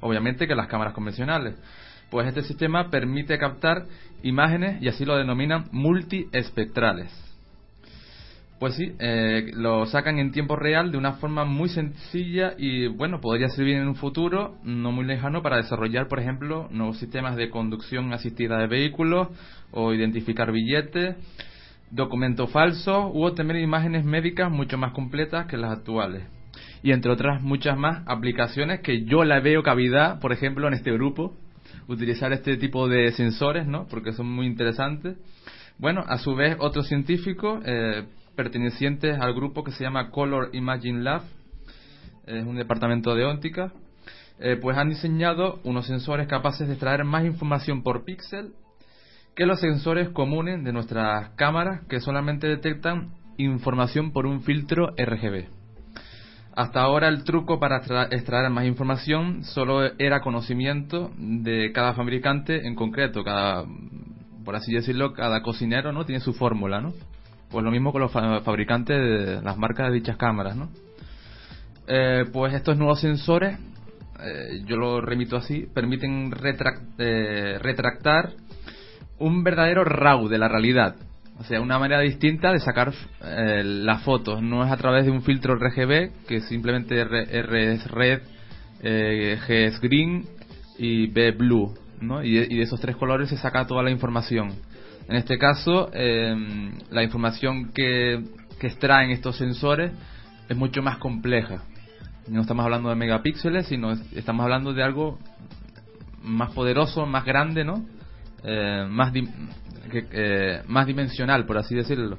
[0.00, 1.56] obviamente que las cámaras convencionales.
[2.10, 3.86] Pues este sistema permite captar
[4.22, 7.12] imágenes y así lo denominan multiespectrales.
[8.64, 13.20] Pues sí, eh, lo sacan en tiempo real de una forma muy sencilla y bueno,
[13.20, 17.50] podría servir en un futuro no muy lejano para desarrollar, por ejemplo, nuevos sistemas de
[17.50, 19.28] conducción asistida de vehículos
[19.70, 21.14] o identificar billetes,
[21.90, 26.24] documentos falsos u obtener imágenes médicas mucho más completas que las actuales.
[26.82, 30.90] Y entre otras muchas más aplicaciones que yo la veo cavidad, por ejemplo, en este
[30.90, 31.36] grupo,
[31.86, 33.86] utilizar este tipo de sensores, ¿no?
[33.88, 35.18] Porque son muy interesantes.
[35.76, 41.04] Bueno, a su vez, otros científicos eh, pertenecientes al grupo que se llama Color Imaging
[41.04, 41.22] Lab,
[42.26, 43.72] es un departamento de óptica,
[44.38, 48.52] eh, pues han diseñado unos sensores capaces de extraer más información por píxel
[49.36, 55.46] que los sensores comunes de nuestras cámaras que solamente detectan información por un filtro RGB.
[56.56, 57.78] Hasta ahora el truco para
[58.10, 63.64] extraer más información solo era conocimiento de cada fabricante en concreto, cada
[64.44, 66.92] por así decirlo, cada cocinero no tiene su fórmula, ¿no?
[67.54, 70.70] Pues lo mismo con los fabricantes de las marcas de dichas cámaras, ¿no?
[71.86, 73.56] Eh, pues estos nuevos sensores,
[74.18, 76.34] eh, yo lo remito así, permiten
[76.98, 78.32] eh, retractar
[79.20, 80.96] un verdadero RAW de la realidad.
[81.38, 84.42] O sea, una manera distinta de sacar las fotos.
[84.42, 88.20] No es a través de un filtro RGB, que simplemente R, es red,
[88.82, 90.24] G es green
[90.76, 91.72] y B blue.
[92.00, 92.24] ¿no?
[92.24, 94.54] Y, de, esos tres colores se saca toda la información.
[95.08, 98.22] En este caso, em, la información que,
[98.58, 99.92] que extraen estos sensores
[100.48, 101.62] es mucho más compleja.
[102.28, 105.18] No estamos hablando de megapíxeles, sino estamos hablando de algo
[106.22, 107.84] más poderoso, más grande, ¿no?
[108.42, 109.12] Eh, más,
[109.92, 112.18] eh, más dimensional, por así decirlo.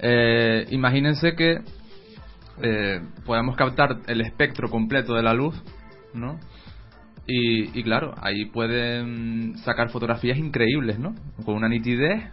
[0.00, 1.60] Eh, imagínense que
[3.24, 5.54] podamos captar el espectro completo de la luz,
[6.12, 6.38] ¿no?
[7.26, 11.14] Y, claro, ahí pueden sacar fotografías increíbles, ¿no?
[11.44, 12.24] Con una nitidez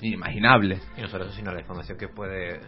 [0.00, 0.78] inimaginable.
[0.96, 2.60] Y no solo eso, sino la información que puede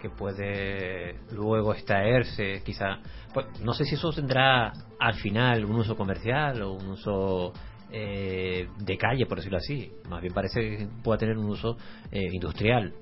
[0.00, 3.00] que puede luego extraerse, quizá.
[3.34, 7.52] Pues, no sé si eso tendrá al final un uso comercial o un uso
[7.90, 9.90] eh, de calle, por decirlo así.
[10.08, 11.76] Más bien parece que pueda tener un uso
[12.10, 12.94] eh, industrial.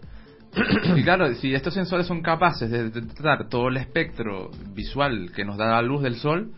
[0.97, 5.59] Y claro, si estos sensores son capaces de detectar todo el espectro visual que nos
[5.59, 6.53] da la luz del sol,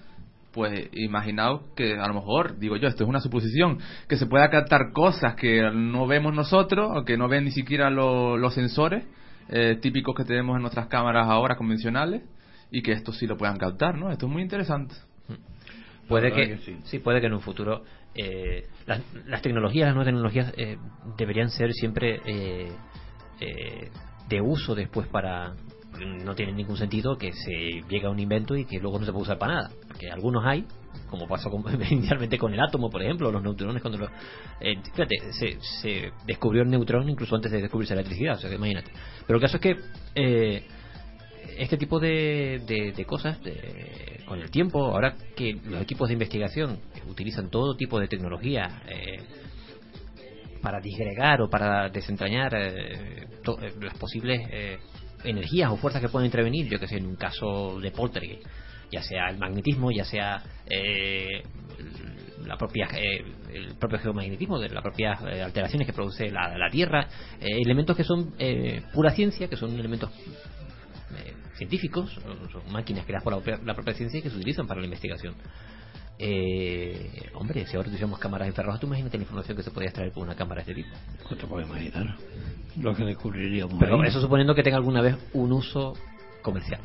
[0.53, 4.49] pues imaginaos que a lo mejor, digo yo, esto es una suposición, que se pueda
[4.51, 9.05] captar cosas que no vemos nosotros o que no ven ni siquiera los sensores
[9.51, 12.23] eh, típicos que tenemos en nuestras cámaras ahora convencionales
[12.71, 14.11] y que esto sí lo puedan captar, ¿no?
[14.11, 14.95] Esto es muy interesante.
[16.09, 16.99] Puede que, sí.
[17.01, 17.83] puede que en un futuro
[18.15, 20.79] eh, las, tecnologías, las nuevas tecnologías eh,
[21.19, 22.23] deberían ser siempre
[24.29, 25.55] de uso después para,
[25.97, 29.13] no tiene ningún sentido que se llegue a un invento y que luego no se
[29.13, 29.71] pueda usar para nada.
[29.87, 30.65] Porque algunos hay,
[31.09, 31.51] como pasó
[31.91, 34.07] inicialmente con el átomo, por ejemplo, los neutrones cuando lo,
[34.61, 38.57] eh, fíjate, se, descubrió el neutrón incluso antes de descubrirse la electricidad, o sea, que
[38.57, 38.91] imagínate.
[39.27, 39.77] Pero el caso es que
[40.15, 40.67] eh,
[41.57, 43.39] este tipo de, de, cosas,
[44.27, 49.23] con el tiempo, ahora que los equipos de investigación utilizan todo tipo de tecnología eh,
[50.63, 54.41] para disgregar o para desentrañar las posibles
[55.25, 58.47] energías o fuerzas que pueden intervenir, yo que sé, en un caso de poltergeist,
[58.91, 61.43] ya sea el magnetismo, ya sea eh,
[62.47, 67.09] la propia eh, el propio geomagnetismo de las propias eh, alteraciones que produce la, Tierra,
[67.41, 68.35] elementos que son
[68.93, 70.11] pura ciencia, que son elementos
[71.57, 72.13] científicos,
[72.53, 75.35] son, máquinas creadas por la, la propia ciencia y que se utilizan para la investigación.
[76.21, 80.13] Eh, hombre, si ahora utilizamos cámaras infrarrojas, tú imagínate la información que se podía extraer
[80.13, 80.97] por una cámara de este tipo.
[81.23, 82.17] ¿Cómo te puedes imaginar?
[82.81, 83.77] Lo que descubriríamos.
[83.79, 85.93] Pero eso suponiendo que tenga alguna vez un uso
[86.43, 86.81] comercial.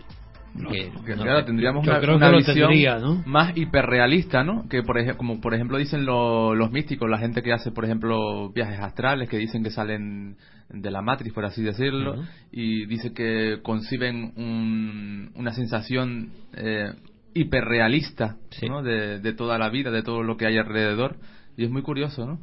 [0.69, 4.69] que, claro, tendríamos una, visión más hiperrealista, ¿no?
[4.69, 8.51] Que por ejemplo, como por ejemplo dicen los místicos, la gente que hace, por ejemplo,
[8.51, 10.37] viajes astrales, que dicen que salen
[10.69, 16.93] de la matriz, por así decirlo, y dice que conciben una sensación eh,
[17.33, 18.81] hiperrealista ¿no?
[18.81, 21.17] de, toda la vida, de todo lo que hay alrededor.
[21.55, 22.39] Y es muy curioso, ¿no?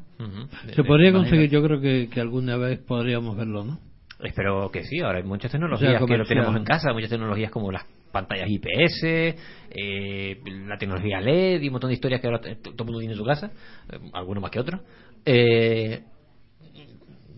[0.74, 3.81] Se podría conseguir, yo creo que, que alguna vez podríamos verlo, ¿no?
[4.22, 7.72] Espero que sí, ahora hay muchas tecnologías que lo tenemos en casa, muchas tecnologías como
[7.72, 12.74] las pantallas IPS, eh, la tecnología LED y un montón de historias que ahora todo
[12.79, 13.50] el mundo tiene en su casa,
[13.90, 14.81] eh, algunos más que otros.
[15.24, 16.03] Eh,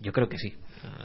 [0.01, 0.53] yo creo que sí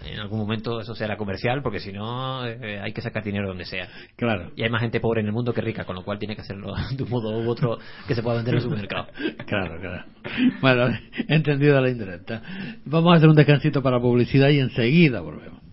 [0.05, 3.65] en algún momento eso será comercial, porque si no eh, hay que sacar dinero donde
[3.65, 3.89] sea.
[4.17, 4.51] Claro.
[4.57, 6.43] Y hay más gente pobre en el mundo que rica, con lo cual tiene que
[6.43, 9.07] hacerlo de un modo u otro que se pueda vender en su mercado.
[9.47, 10.05] claro, claro.
[10.61, 12.43] Bueno, entendido la indirecta.
[12.85, 15.68] Vamos a hacer un descansito para publicidad y enseguida volvemos.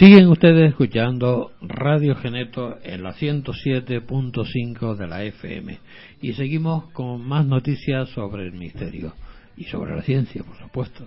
[0.00, 5.78] Siguen ustedes escuchando Radio Geneto en la 107.5 de la FM
[6.22, 9.12] y seguimos con más noticias sobre el misterio
[9.58, 11.06] y sobre la ciencia, por supuesto.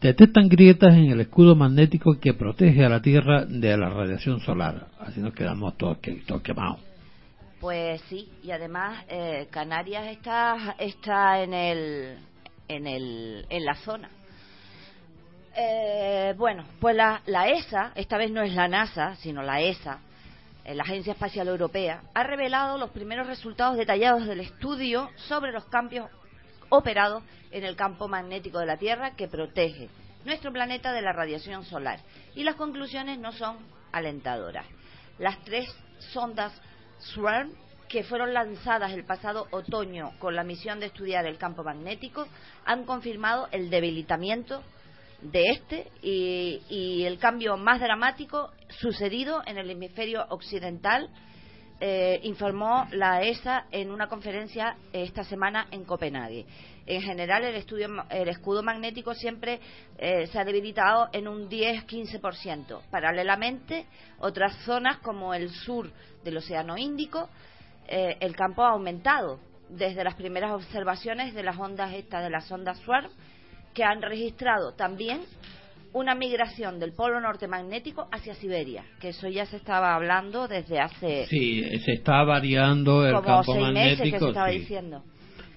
[0.00, 4.88] Detectan grietas en el escudo magnético que protege a la Tierra de la radiación solar.
[4.98, 6.80] Así nos quedamos todos, que- todos quemados.
[7.60, 12.16] Pues sí, y además eh, Canarias está, está en, el,
[12.66, 14.10] en, el, en la zona.
[15.54, 19.98] Eh, bueno, pues la, la ESA, esta vez no es la NASA, sino la ESA,
[20.64, 25.64] eh, la Agencia Espacial Europea, ha revelado los primeros resultados detallados del estudio sobre los
[25.66, 26.08] cambios
[26.70, 29.90] operados en el campo magnético de la Tierra que protege
[30.24, 32.00] nuestro planeta de la radiación solar.
[32.34, 33.58] Y las conclusiones no son
[33.92, 34.64] alentadoras.
[35.18, 36.52] Las tres sondas
[37.12, 37.52] SWIRM,
[37.88, 42.26] que fueron lanzadas el pasado otoño con la misión de estudiar el campo magnético,
[42.64, 44.62] han confirmado el debilitamiento
[45.22, 51.08] de este y, el cambio más dramático sucedido en el hemisferio occidental,
[51.80, 56.46] eh, informó la ESA en una conferencia esta semana en Copenhague.
[56.86, 59.60] En general, el, estudio, el escudo magnético siempre
[59.98, 62.82] eh, se ha debilitado en un 10-15%.
[62.90, 63.86] Paralelamente,
[64.18, 65.90] otras zonas como el sur
[66.24, 67.28] del Océano Índico,
[67.88, 72.50] eh, el campo ha aumentado desde las primeras observaciones de las ondas estas de las
[72.50, 73.10] ondas SWARM
[73.74, 75.20] que han registrado también
[75.94, 80.80] una migración del polo norte magnético hacia Siberia, que eso ya se estaba hablando desde
[80.80, 84.28] hace Sí, se está variando el como campo seis meses que se magnético.
[84.28, 84.58] estaba sí.
[84.58, 85.02] diciendo.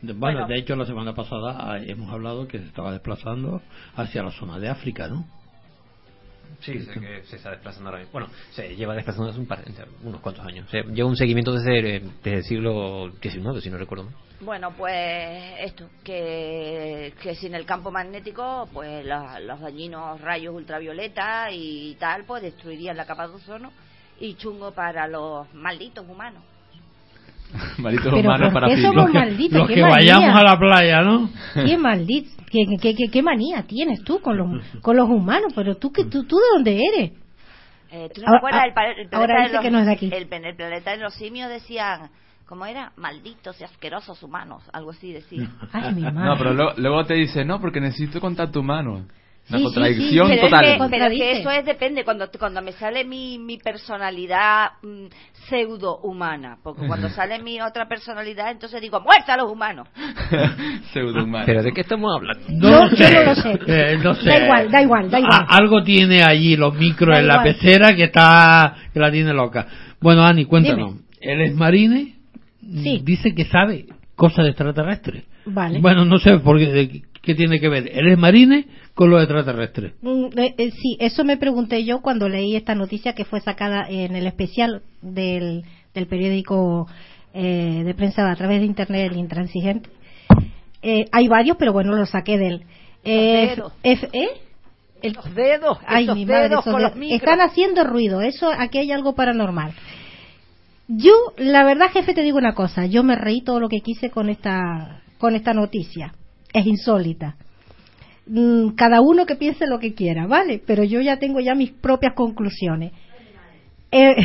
[0.01, 0.47] Bueno, Bueno.
[0.47, 3.61] de hecho la semana pasada ah, hemos hablado que se estaba desplazando
[3.95, 5.25] hacia la zona de África, ¿no?
[6.61, 8.11] Sí, sé que se está desplazando ahora mismo.
[8.13, 9.63] Bueno, se lleva desplazando hace un par,
[10.03, 10.69] unos cuantos años.
[10.69, 14.13] Se lleva un seguimiento desde, desde el siglo XIX, si no recuerdo mal.
[14.41, 14.93] Bueno, pues
[15.61, 22.25] esto, que, que sin el campo magnético, pues la- los dañinos rayos ultravioleta y tal,
[22.25, 23.71] pues destruirían la capa de ozono
[24.19, 26.43] y chungo para los malditos humanos.
[27.77, 29.59] Malditos Pero humanos ¿por para qué somos malditos?
[29.59, 29.95] Los qué que manía.
[30.17, 31.29] vayamos a la playa, ¿no?
[31.53, 34.47] Qué maldito, qué, qué, qué- qué manía tienes tú con los,
[34.81, 37.11] con los humanos, pero tú, que tú, tú de dónde eres?
[37.91, 38.65] Eh, ¿Tú no Ahora- te acuerdas?
[38.65, 40.05] El, planeta ahora de dice los, que no es de aquí.
[40.13, 42.09] El, en el planeta de los simios decían,
[42.45, 42.91] ¿cómo era?
[42.97, 45.49] Malditos y asquerosos humanos, algo así decía.
[45.71, 46.29] Ay, mi madre.
[46.29, 49.05] No, pero luego, luego te dice, no, porque necesito contacto humano.
[49.47, 50.65] Una Sí, sí, contradicción sí, pero, total.
[50.65, 54.71] Es que, pero es que eso es depende cuando cuando me sale mi, mi personalidad
[54.81, 55.05] mm,
[55.47, 59.87] pseudo humana porque cuando sale mi otra personalidad entonces digo muerta a los humanos
[60.93, 61.43] Pseudo humano.
[61.45, 62.47] ¿Pero de qué estamos hablando?
[62.49, 63.59] Yo- yo no lo sé.
[63.67, 64.25] Eh, no sé.
[64.29, 65.33] Da igual, da igual, da igual.
[65.47, 67.53] A- algo tiene allí los micros Da en la igual.
[67.55, 69.67] pecera que está que la tiene loca.
[70.01, 70.95] Bueno, Ani, cuéntanos.
[71.21, 72.15] El Esmarine
[72.61, 73.01] Sí.
[73.03, 75.23] dice que sabe cosas de extraterrestres.
[75.45, 75.79] Vale.
[75.79, 76.57] Bueno, no sé por
[77.25, 79.93] qué, tiene que ver el Esmarine con los extraterrestres.
[80.01, 83.85] Mm, eh, eh, sí, eso me pregunté yo cuando leí esta noticia que fue sacada
[83.89, 86.87] en el especial del, del periódico
[87.33, 89.89] eh, de prensa a través de internet, el intransigente.
[90.81, 92.63] Eh, hay varios, pero bueno, lo saqué de él.
[93.03, 93.73] Eh, dedos.
[93.83, 94.29] F- ¿eh?
[95.01, 96.91] El- los dedos Ay, esos mi madre, dedos esos con dedos.
[96.91, 99.73] los micros Están haciendo ruido, eso aquí hay algo paranormal.
[100.87, 104.11] Yo, la verdad, jefe, te digo una cosa, yo me reí todo lo que quise
[104.11, 106.13] con esta, con esta noticia.
[106.55, 107.35] Es insólita.
[108.27, 110.61] Mm, Cada uno que piense lo que quiera, ¿vale?
[110.65, 112.93] Pero yo ya tengo ya mis propias conclusiones.
[113.91, 114.15] Eh,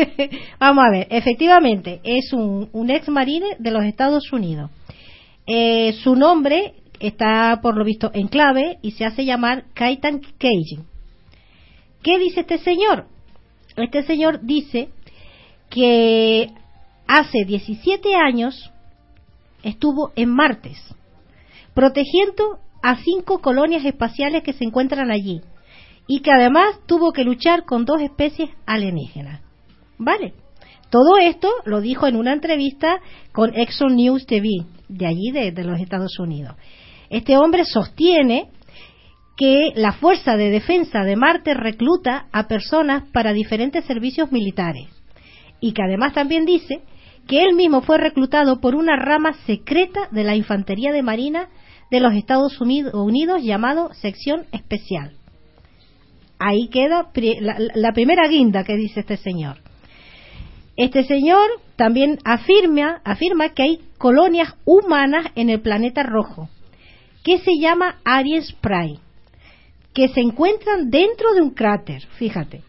[0.58, 4.70] vamos a ver, efectivamente, es un, un ex marine de los Estados Unidos.
[5.46, 10.86] Eh, su nombre está, por lo visto, en clave y se hace llamar Kaitan Keijin.
[12.02, 13.08] ¿Qué dice este señor?
[13.76, 14.88] Este señor dice
[15.68, 16.50] que
[17.06, 18.70] hace 17 años
[19.62, 20.78] estuvo en Martes,
[21.74, 25.40] protegiendo a cinco colonias espaciales que se encuentran allí
[26.06, 29.40] y que además tuvo que luchar con dos especies alienígenas.
[29.98, 30.34] ¿Vale?
[30.90, 33.00] Todo esto lo dijo en una entrevista
[33.32, 34.48] con Exxon News TV,
[34.88, 36.54] de allí, de, los Estados Unidos.
[37.10, 38.50] Este hombre sostiene
[39.36, 44.86] que la Fuerza de Defensa de Marte recluta a personas para diferentes servicios militares
[45.60, 46.82] y que además también dice
[47.26, 51.48] que él mismo fue reclutado por una rama secreta de la Infantería de Marina
[51.90, 55.12] de los Estados Unidos, llamado Sección Especial.
[56.38, 57.10] Ahí queda
[57.40, 59.58] la, la primera guinda que dice este señor.
[60.76, 66.48] Este señor también afirma, afirma que hay colonias humanas en el planeta rojo,
[67.22, 68.98] que se llama Aries Prime,
[69.94, 72.62] que se encuentran dentro de un cráter, fíjate.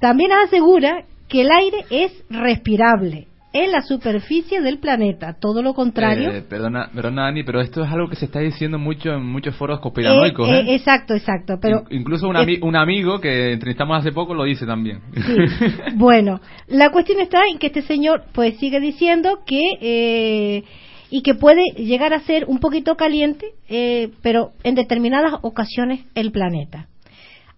[0.00, 6.30] También asegura que el aire es respirable en la superficie del planeta, todo lo contrario.
[6.32, 9.54] Eh, perdona, perdona, Ani, pero esto es algo que se está diciendo mucho en muchos
[9.56, 10.48] foros conspiranoicos.
[10.48, 10.64] Eh, ¿eh?
[10.66, 11.58] eh, exacto, exacto.
[11.62, 15.00] Pero In- incluso un, ami- un amigo que entrevistamos hace poco lo dice también.
[15.14, 15.70] Sí.
[15.94, 20.64] Bueno, la cuestión está en que este señor pues sigue diciendo que eh,
[21.10, 26.32] y que puede llegar a ser un poquito caliente, eh, pero en determinadas ocasiones el
[26.32, 26.88] planeta.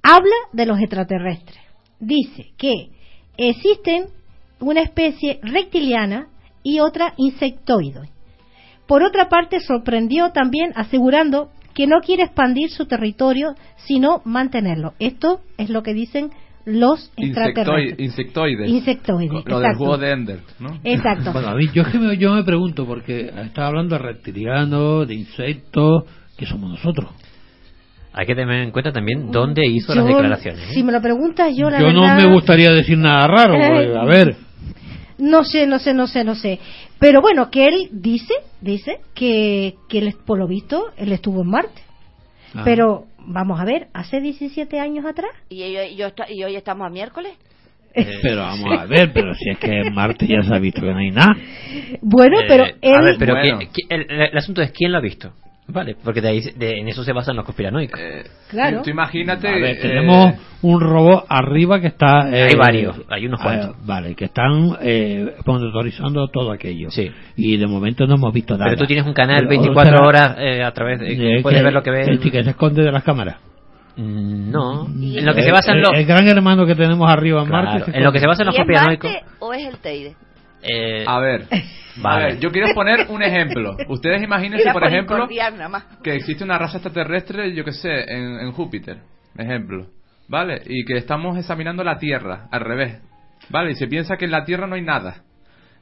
[0.03, 1.59] Habla de los extraterrestres.
[1.99, 2.91] Dice que
[3.39, 4.09] existen
[4.61, 6.29] una especie reptiliana
[6.63, 8.09] y otra insectoide.
[8.87, 14.95] Por otra parte, sorprendió también asegurando que no quiere expandir su territorio, sino mantenerlo.
[14.99, 16.31] Esto es lo que dicen
[16.65, 17.99] los extraterrestres.
[17.99, 18.69] insectoides.
[18.69, 19.79] Insectoides, Lo del exacto.
[19.79, 20.81] juego de Ender, ¿no?
[20.83, 21.33] Exacto.
[21.33, 25.07] Bueno, a mí, yo, es que me, yo me pregunto, porque estaba hablando de reptilianos,
[25.07, 26.05] de insectos,
[26.37, 27.11] que somos nosotros.
[28.13, 30.63] Hay que tener en cuenta también dónde hizo Yo, las declaraciones.
[30.63, 30.73] ¿eh?
[30.73, 33.95] Si me lo preguntas, yo la yo no verdad, me gustaría decir nada raro, porque,
[33.95, 34.37] a ver,
[35.19, 36.59] No sé, no sé, no sé, no sé.
[36.99, 41.49] Pero bueno, que él dice, dice que, que él, por lo visto, él estuvo en
[41.51, 41.83] Marte.
[42.55, 42.63] Ah.
[42.65, 45.31] Pero, vamos a ver, hace 17 años atrás.
[45.49, 47.33] ¿Y, yo- yo y hoy estamos a miércoles?
[48.23, 50.93] pero vamos a ver, pero si es que en Marte ya se ha visto que
[50.93, 51.35] no hay nada.
[52.03, 53.05] Bueno, Eh, pero a él...
[53.05, 53.59] ver, pero Bueno.
[53.59, 55.33] ¿quién- quién- el, el asunto es quién lo ha visto.
[55.69, 57.99] Vale, porque de ahí, de- en eso se basan los conspiranoicos.
[58.01, 58.83] Eh, Claro.
[58.83, 59.49] Tú imagínate.
[59.49, 62.31] A ver, eh, tenemos un robot arriba que está...
[62.33, 63.75] eh, Hay varios, hay unos cuantos.
[63.85, 66.91] vale, que están eh, monitorizando todo aquello.
[66.91, 67.11] Sí.
[67.35, 68.67] Y de momento no hemos visto nada.
[68.71, 71.39] Pero tú tienes un canal Pero, 24 o sea, horas eh, a través de...
[71.39, 72.09] eh, puedes que- ver lo que ves.
[72.09, 73.37] el que se esconde de las cámaras.
[73.97, 75.91] Mm, No, Y en lo que El- se basan los...
[75.95, 77.91] el gran hermano que tenemos arriba en Claro, Marte.
[77.97, 79.11] en lo que se basan los ¿Y es conspiranoicos...
[79.11, 80.15] Marte o es el Teide?
[80.63, 81.47] Eh, A ver.
[81.99, 82.25] A Vale.
[82.27, 83.75] ver, yo quiero poner un ejemplo.
[83.89, 85.27] Ustedes imagínense, por ejemplo,
[86.03, 88.99] que existe una raza extraterrestre, yo que sé, en, en Júpiter,
[89.39, 89.87] ejemplo,
[90.29, 90.61] ¿vale?
[90.67, 93.01] Y que estamos examinando la Tierra, al revés,
[93.49, 93.71] ¿vale?
[93.71, 95.23] Y se piensa que en la Tierra no hay nada.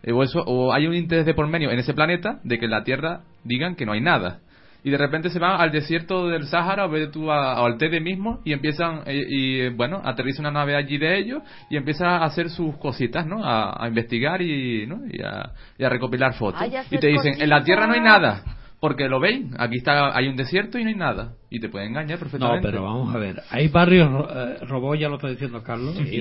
[0.05, 2.67] Eh, O, eso, o hay un interés de por medio en ese planeta de que
[2.67, 4.39] en la Tierra digan que no hay nada.
[4.85, 7.79] Y de repente se van al desierto del Sáhara o ve tú a, o al
[7.79, 11.77] Tede mismo y empiezan, eh, y eh, bueno, aterriza una nave allí de ellos y
[11.79, 13.43] empiezan a hacer sus cositas, ¿no?
[13.45, 15.01] A, a investigar y, ¿no?
[15.11, 16.61] y, a, y a recopilar fotos.
[16.61, 17.65] Ay, y te dicen, en la.
[17.65, 18.43] Tierra no hay nada.
[18.79, 21.33] Porque lo ven, aquí está, hay un desierto y no hay nada.
[21.49, 22.69] Y te pueden engañar No, perfectamente.
[22.69, 23.41] pero vamos a ver.
[23.51, 26.21] Hay varios ro- eh, robots, ya lo está diciendo Carlos, Sí,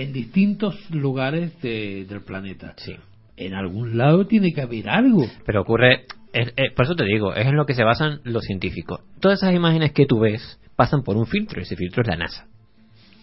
[0.00, 2.74] en distintos lugares de- del planeta.
[2.78, 2.96] Sí.
[3.36, 5.24] En algún lado tiene que haber algo.
[5.46, 8.44] Pero ocurre, es- es- por eso te digo, es en lo que se basan los
[8.44, 9.00] científicos.
[9.20, 12.16] Todas esas imágenes que tú ves pasan por un filtro, y ese filtro es la
[12.16, 12.46] NASA.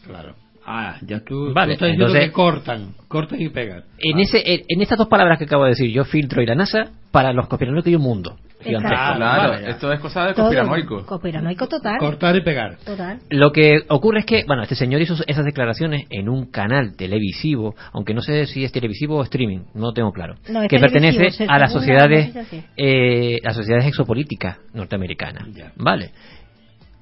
[0.06, 0.36] Claro.
[0.70, 3.84] Ah, ya tú, Vale, tú estás diciendo entonces- que cortan, cortan y pegan.
[4.00, 6.56] En, ese, en, en estas dos palabras que acabo de decir, yo filtro y la
[6.56, 8.38] NASA, para los conspiranoicos hay un mundo.
[8.60, 11.06] Claro, esto es cosa de conspiranoico.
[11.06, 11.98] Conspiranoico total.
[12.00, 12.78] Cortar y pegar.
[12.84, 13.20] total.
[13.30, 17.76] Lo que ocurre es que, bueno, este señor hizo esas declaraciones en un canal televisivo,
[17.94, 20.80] aunque no sé si es televisivo o streaming, no lo tengo claro, No, es que
[20.80, 22.34] pertenece a las sociedades,
[22.78, 25.72] eh, las sociedades exopolíticas norteamericanas, Ya.
[25.76, 26.12] ¿vale?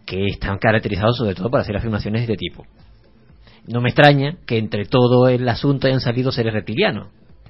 [0.05, 2.65] Que están caracterizados sobre todo por hacer afirmaciones de este tipo.
[3.67, 7.07] No me extraña que entre todo el asunto hayan salido seres reptilianos,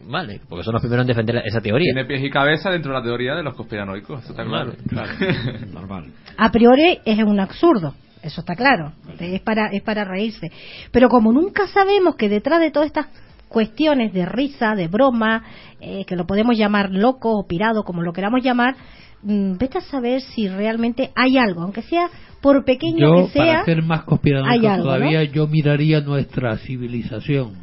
[0.08, 0.42] ¿vale?
[0.48, 1.94] Porque son los primeros en defender esa teoría.
[1.94, 4.74] Tiene pies y cabeza dentro de la teoría de los conspiranoicos, eso está claro.
[4.88, 5.12] Claro,
[5.74, 6.12] normal.
[6.38, 8.94] A priori es un absurdo, eso está claro.
[9.20, 10.52] Es para, es para reírse.
[10.92, 13.08] Pero como nunca sabemos que detrás de todas estas
[13.48, 15.44] cuestiones de risa, de broma,
[15.80, 18.76] eh, que lo podemos llamar loco o pirado, como lo queramos llamar,
[19.24, 22.10] mm, vete a saber si realmente hay algo, aunque sea
[22.42, 23.46] por pequeño Yo, que sea.
[23.46, 25.26] para ser más hay conspiranoico algo, todavía, ¿no?
[25.26, 27.54] yo miraría nuestra civilización.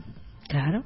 [0.48, 0.82] Claro.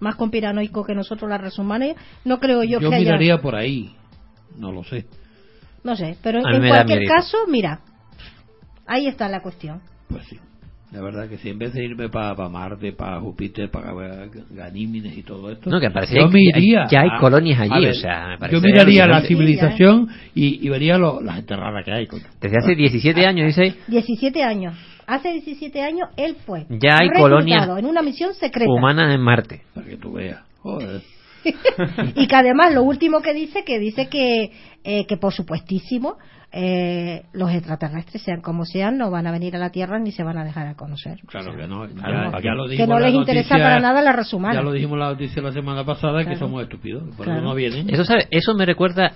[0.00, 3.04] Más conspiranoico que nosotros, las razas humanas, no creo yo, Yo que haya.
[3.04, 3.90] miraría por ahí.
[4.56, 5.06] No lo sé.
[5.84, 7.80] No sé, pero en cualquier caso, mira,
[8.86, 9.80] ahí está la cuestión.
[10.08, 10.38] Pues sí.
[10.90, 13.92] La verdad que si en vez de irme para Marte, para Júpiter, para
[14.50, 17.60] Ganímedes y todo esto, No, que parece yo que me iría ya hay a- colonias
[17.60, 21.38] allí, ver, o sea, me parece yo miraría la civilización y, y vería lo, las
[21.40, 22.06] enterradas que hay.
[22.06, 22.24] coño.
[22.40, 24.74] Desde hace 17 años, dice, 17 años.
[25.08, 26.66] Hace 17 años él fue.
[26.68, 28.70] Ya hay colonias en una misión secreta.
[28.70, 29.62] humanas en Marte.
[29.74, 30.40] Para que tú veas.
[30.60, 31.00] Joder.
[32.14, 34.52] y que además lo último que dice, que dice que,
[34.84, 36.16] eh, que por supuestísimo,
[36.52, 40.22] eh, los extraterrestres, sean como sean, no van a venir a la Tierra ni se
[40.22, 41.18] van a dejar a conocer.
[41.26, 41.86] Claro que no.
[41.86, 44.54] Ya, Claro, ya lo que no les interesa noticia- para nada la raza humana.
[44.54, 46.38] Ya lo dijimos la noticia la semana pasada que Claro.
[46.40, 47.02] somos estúpidos.
[47.16, 47.40] Por Claro.
[47.40, 47.88] eso no vienen.
[47.90, 49.12] Eso, sabe, eso me recuerda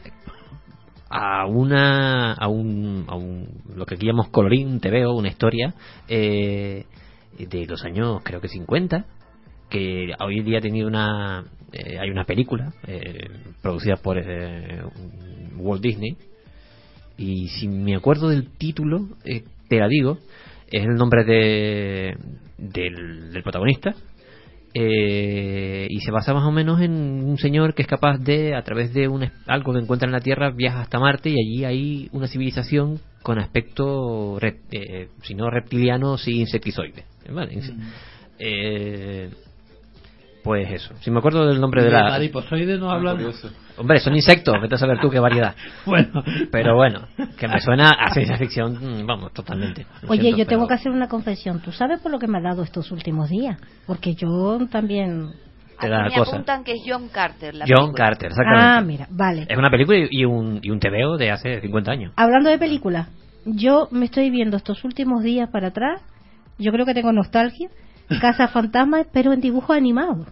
[1.12, 3.46] a una a un, a un
[3.76, 5.74] lo que aquí llamamos colorín te veo una historia
[6.08, 6.86] eh,
[7.38, 9.04] de los años creo que 50
[9.68, 13.28] que hoy día ha tenido una eh, hay una película eh,
[13.62, 14.82] producida por eh,
[15.56, 16.16] Walt Disney.
[17.16, 20.18] Y si me acuerdo del título eh, te la digo
[20.70, 22.16] es el nombre de
[22.58, 23.94] del protagonista
[24.74, 28.62] eh, y se basa más o menos en un señor que es capaz de, a
[28.62, 32.08] través de un, algo que encuentra en la Tierra, viaja hasta Marte y allí hay
[32.12, 37.04] una civilización con aspecto, eh, si no reptiliano, sí insectizoide.
[37.30, 37.54] ¿vale?
[37.54, 37.74] Inse-
[38.38, 39.30] eh,
[40.42, 40.94] pues eso.
[41.00, 42.10] Si me acuerdo del nombre de De la...
[42.10, 43.18] mariposoide no hablan.
[43.78, 45.54] Hombre, son insectos, vete a saber tú qué variedad.
[45.86, 46.22] Bueno.
[46.50, 47.06] Pero bueno,
[47.38, 49.86] que me suena a ciencia ficción, mm, vamos, totalmente.
[50.02, 51.60] Lo Oye, siento, yo tengo pero- que hacer una confesión.
[51.60, 53.58] ¿Tú sabes por lo que me ha dado estos últimos días?
[53.86, 55.30] Porque yo también...
[55.80, 56.32] Te da Me cosa.
[56.36, 57.54] apuntan que es John Carter.
[57.56, 58.04] La John película.
[58.04, 58.66] Carter, exactamente.
[58.66, 59.46] Ah, mira, vale.
[59.48, 62.12] Es una película y- y un, y un TVO de hace 50 años.
[62.16, 63.08] Hablando de películas,
[63.44, 66.00] yo me estoy viendo estos últimos días para atrás.
[66.58, 67.68] Yo creo que tengo nostalgia.
[68.20, 70.26] Casa Fantasma, pero en dibujo animado.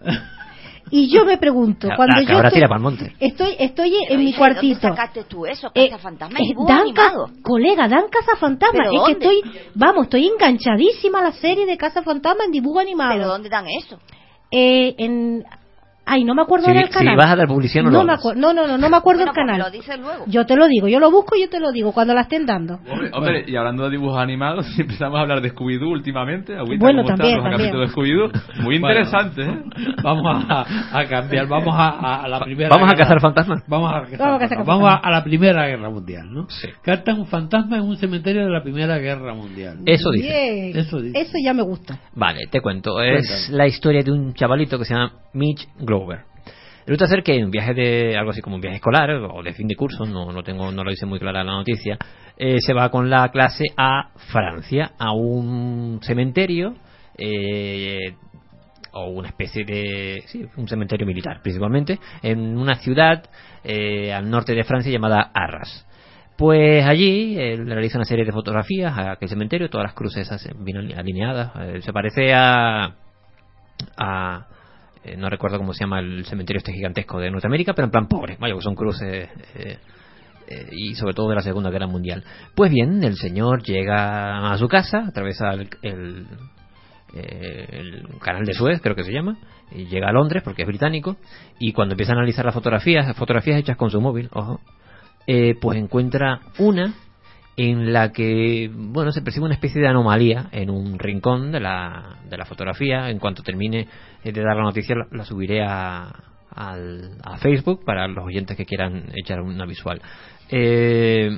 [0.93, 3.13] Y yo me pregunto, La- cuando la yo estoy, tira pa'l monte.
[3.19, 4.81] estoy, estoy Pero, en mi hija, ¿y dónde cuartito.
[4.89, 5.71] sacaste tú eso?
[5.73, 7.27] Eh, Casa Fantasma eh, es dibujo dan animado.
[7.27, 8.83] ca- colega, dan Casa Fantasma.
[8.89, 9.41] ¿Pero Es que estoy,
[9.75, 13.13] vamos, estoy enganchadísima a la serie de Casa Fantasma en dibujo animado.
[13.13, 13.99] ¿Pero dónde dan eso?
[14.51, 15.45] Eh, en,
[16.05, 17.15] ay, no me acuerdo Si, del si canal.
[17.17, 18.19] vas a dar publicidad, no, lo me hagas.
[18.19, 19.59] acuerdo, no, no, no, no me acuerdo Bueno, del pues me canal.
[19.59, 20.23] lo dices luego.
[20.27, 22.45] Yo te lo digo, yo lo busco y yo te lo digo cuando la estén
[22.45, 22.79] dando.
[22.89, 26.83] Hombre, hombre, y hablando de dibujos animados, si empezamos a hablar de Scooby-Doo últimamente, Agüita,
[26.83, 27.79] Bueno, ¿cómo están también, los también.
[27.79, 28.61] de Scooby-Doo?
[28.63, 28.99] Muy Bueno.
[28.99, 29.63] interesante, ¿eh?
[30.03, 32.69] Vamos a, a cambiar, vamos a, a- a la primera.
[32.69, 33.63] Vamos a guerra- cazar fantasmas.
[33.67, 34.67] Vamos a cazar Vamos a cazar fantasmas.
[34.67, 35.13] Vamos a, fantasmas.
[35.13, 36.49] a la primera guerra mundial, ¿no?
[36.49, 36.67] Sí.
[36.81, 39.77] Captan un fantasma en un cementerio de la primera guerra mundial.
[39.85, 40.27] Eso dice.
[40.27, 40.77] Bien.
[40.77, 41.19] Eso dice.
[41.21, 41.99] Eso ya me gusta.
[42.15, 42.99] Vale, te cuento.
[43.01, 43.57] Es Cuéntame.
[43.57, 46.19] la historia de un chavalito que se llama Mitch Glover.
[46.85, 49.53] Resulta ser que en un viaje de algo así como un viaje escolar o de
[49.53, 51.97] fin de curso, no, no tengo, no lo dice muy clara la noticia,
[52.37, 56.75] eh, se va con la clase a Francia, a un cementerio
[57.17, 58.15] eh,
[58.93, 63.23] o una especie de sí, un cementerio militar principalmente en una ciudad
[63.63, 65.85] eh, al norte de Francia llamada Arras.
[66.37, 70.49] Pues allí él realiza una serie de fotografías a aquel cementerio, todas las cruces así,
[70.57, 71.51] bien aline- alineadas.
[71.59, 72.95] eh, se parece a,
[73.97, 74.47] a
[75.03, 78.07] eh, no recuerdo cómo se llama el cementerio este gigantesco de Norteamérica, pero en plan
[78.07, 79.77] pobre, vaya, que son cruces eh,
[80.47, 82.23] eh, y sobre todo de la Segunda Guerra Mundial.
[82.55, 86.27] Pues bien, el señor llega a su casa, atraviesa el, el,
[87.15, 89.37] eh, el canal de Suez, creo que se llama,
[89.71, 91.17] y llega a Londres porque es británico,
[91.59, 94.59] y cuando empieza a analizar las fotografías, fotografías hechas con su móvil, ojo,
[95.27, 96.93] eh, pues encuentra una
[97.57, 102.17] en la que bueno se percibe una especie de anomalía en un rincón de la,
[102.29, 103.09] de la fotografía.
[103.09, 103.87] En cuanto termine
[104.23, 106.03] eh, de dar la noticia la, subiré a,
[106.55, 110.01] al- a Facebook para los oyentes que quieran echar una visual.
[110.49, 111.29] Eh,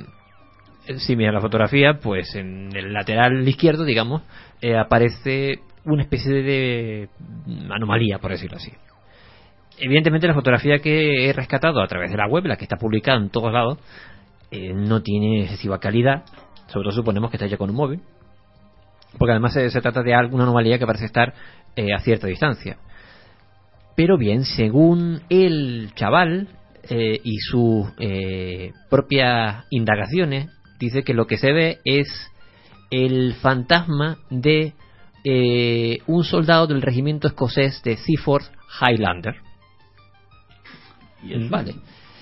[0.98, 4.22] si mira la fotografía pues en el lateral izquierdo digamos
[4.60, 7.08] eh, aparece una especie de
[7.70, 8.72] anomalía por decirlo así.
[9.78, 13.18] Evidentemente la fotografía que he rescatado a través de la web, la que está publicada
[13.18, 13.78] en todos lados,
[14.54, 16.24] eh, no tiene excesiva calidad,
[16.68, 18.00] sobre todo suponemos que está hecha con un móvil,
[19.18, 21.34] porque además se, se trata de alguna anomalía que parece estar
[21.76, 22.76] eh, a cierta distancia.
[23.96, 26.48] Pero bien, según el chaval
[26.88, 32.08] eh, y sus eh, propias indagaciones, dice que lo que se ve es
[32.90, 34.72] el fantasma de
[35.24, 38.50] eh, un soldado del regimiento escocés de Seaforth
[38.80, 39.36] Highlander.
[41.22, 41.48] ¿Y eso?
[41.48, 41.74] Vale.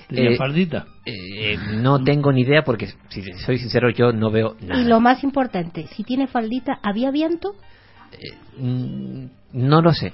[0.08, 0.86] ¿Tenía Eh, faldita?
[1.04, 4.80] Eh, no tengo ni idea porque, si soy sincero, yo no veo nada.
[4.80, 7.54] Y lo más importante, si tiene faldita, ¿había viento?
[8.58, 10.12] Mm, no lo sé.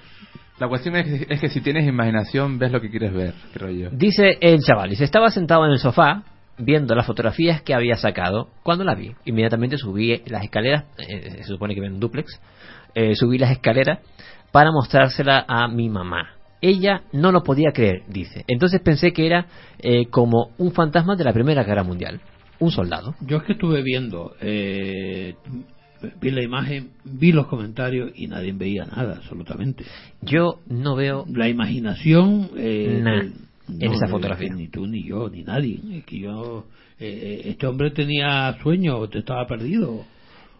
[0.59, 3.71] La cuestión es que, es que si tienes imaginación, ves lo que quieres ver, creo
[3.71, 3.91] yo.
[3.93, 6.25] Dice el chaval, dice, estaba sentado en el sofá
[6.59, 9.15] viendo las fotografías que había sacado cuando la vi.
[9.25, 12.41] Inmediatamente subí las escaleras, eh, se supone que ven un duplex,
[12.95, 14.01] eh, subí las escaleras
[14.51, 16.38] para mostrársela a mi mamá.
[16.61, 18.45] Ella no lo podía creer, dice.
[18.49, 19.47] Entonces pensé que era
[19.79, 22.21] eh, como un fantasma de la Primera Guerra Mundial,
[22.59, 23.15] un soldado.
[23.21, 25.37] Yo es que estuve viendo, eh,
[26.21, 29.85] vi la imagen, vi los comentarios y nadie veía nada, absolutamente.
[30.23, 32.51] Yo no veo La imaginación.
[32.57, 33.23] Eh, Nah,
[33.69, 34.53] en esa fotografía.
[34.55, 35.79] Ni tú, ni yo, ni nadie.
[35.93, 36.65] Es que yo.
[36.99, 40.05] este hombre tenía sueño te estaba perdido.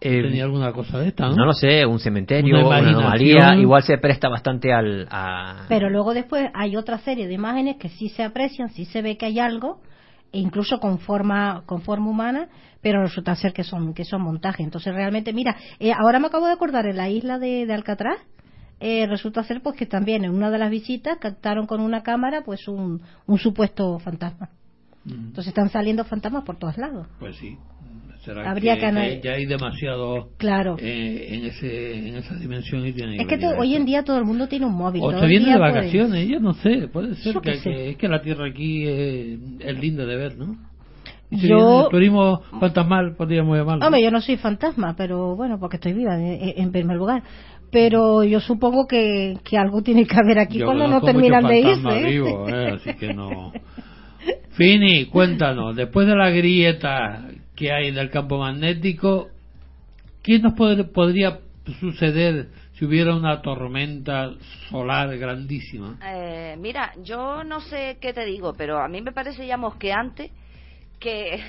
[0.01, 1.35] Eh, tenía alguna cosa de esta, ¿no?
[1.35, 5.07] No lo sé, un cementerio, Una una, anomalía, igual se presta bastante al...
[5.11, 5.65] A...
[5.67, 9.17] Pero luego después hay otra serie de imágenes que sí se aprecian, sí se ve
[9.17, 9.81] que hay algo,
[10.31, 12.47] e incluso con forma, con forma humana,
[12.81, 14.65] pero resulta ser que son, que son montajes.
[14.65, 18.19] Entonces realmente, mira, eh, ahora me acabo de acordar en la isla de, de Alcatraz,
[18.79, 22.43] eh, resulta ser pues que también en una de las visitas captaron con una cámara
[22.45, 24.49] pues un, un supuesto fantasma.
[25.03, 27.07] Mm, Entonces están saliendo fantasmas por todos lados.
[27.19, 27.57] Pues sí.
[28.33, 30.75] Será Habría que, que que ya hay demasiado Claro.
[30.79, 34.03] eh, en ese en esa dimensión y tiene Es que venir to- hoy en día
[34.03, 35.01] todo el mundo tiene un móvil.
[35.03, 37.63] o todo el viene de puede- vacaciones yo no sé puede ser que, sé.
[37.69, 40.55] que- es que la tierra aquí es, es linda de ver no
[41.31, 45.75] si Yo- el turismo fantasmal podríamos llamarlo Hombre, yo no soy fantasma, pero bueno, porque
[45.77, 47.21] estoy viva en, en primer lugar.
[47.71, 51.59] Pero yo supongo que, que algo tiene que haber aquí Yo cuando no terminan de
[51.59, 51.87] irse.
[51.87, 52.09] ¿eh?
[52.09, 53.51] vivos, eh, así que no
[54.51, 57.27] Fini cuéntanos después de la grieta
[57.59, 59.27] que hay del campo magnético
[60.23, 61.39] ¿qué nos pod- podría
[61.81, 64.31] suceder si hubiera una tormenta
[64.69, 69.45] solar grandísima Eh, mira, yo no sé qué te digo, pero a mí me parece
[69.45, 70.31] ya mosqueante
[70.99, 71.43] que,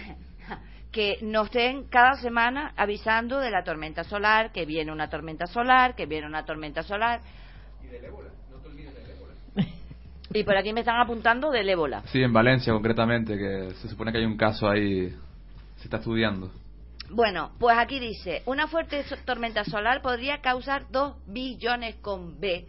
[0.93, 5.95] que nos estén cada semana avisando de la tormenta solar, que viene una tormenta solar,
[5.95, 7.21] que viene una tormenta solar.
[10.33, 12.03] Y por aquí me están apuntando del ébola.
[12.13, 15.13] Sí, en Valencia concretamente, que se supone que hay un caso ahí,
[15.81, 16.51] se está estudiando.
[17.09, 22.69] Bueno, pues aquí dice, una fuerte tormenta solar podría causar 2 billones con B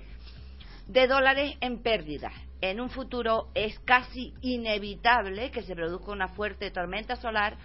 [0.87, 2.33] de dólares en pérdidas.
[2.61, 7.57] En un futuro es casi inevitable que se produzca una fuerte tormenta solar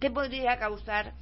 [0.00, 1.12] que podría causar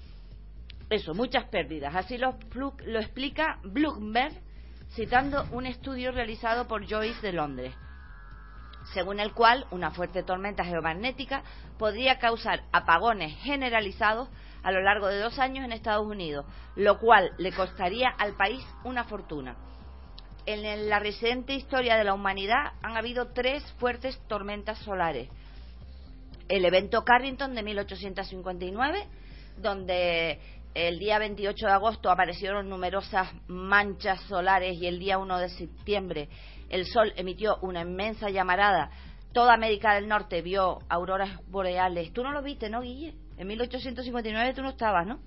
[0.91, 1.95] eso, muchas pérdidas.
[1.97, 4.35] Así lo, lo explica Bloomberg
[4.91, 7.75] citando un estudio realizado por Joyce de Londres
[8.93, 11.43] según el cual una fuerte tormenta geomagnética
[11.79, 14.29] podría causar apagones generalizados
[14.63, 18.65] a lo largo de dos años en Estados Unidos, lo cual le costaría al país
[18.85, 19.57] una fortuna.
[20.45, 25.29] En la reciente historia de la humanidad han habido tres fuertes tormentas solares.
[26.49, 29.07] El evento Carrington de 1859,
[29.59, 30.41] donde
[30.75, 36.29] el día 28 de agosto aparecieron numerosas manchas solares y el día 1 de septiembre
[36.69, 38.91] el sol emitió una inmensa llamarada.
[39.33, 42.13] Toda América del Norte vio auroras boreales.
[42.13, 43.15] Tú no lo viste, ¿no, Guille?
[43.37, 45.21] En 1859 tú no estabas, ¿no?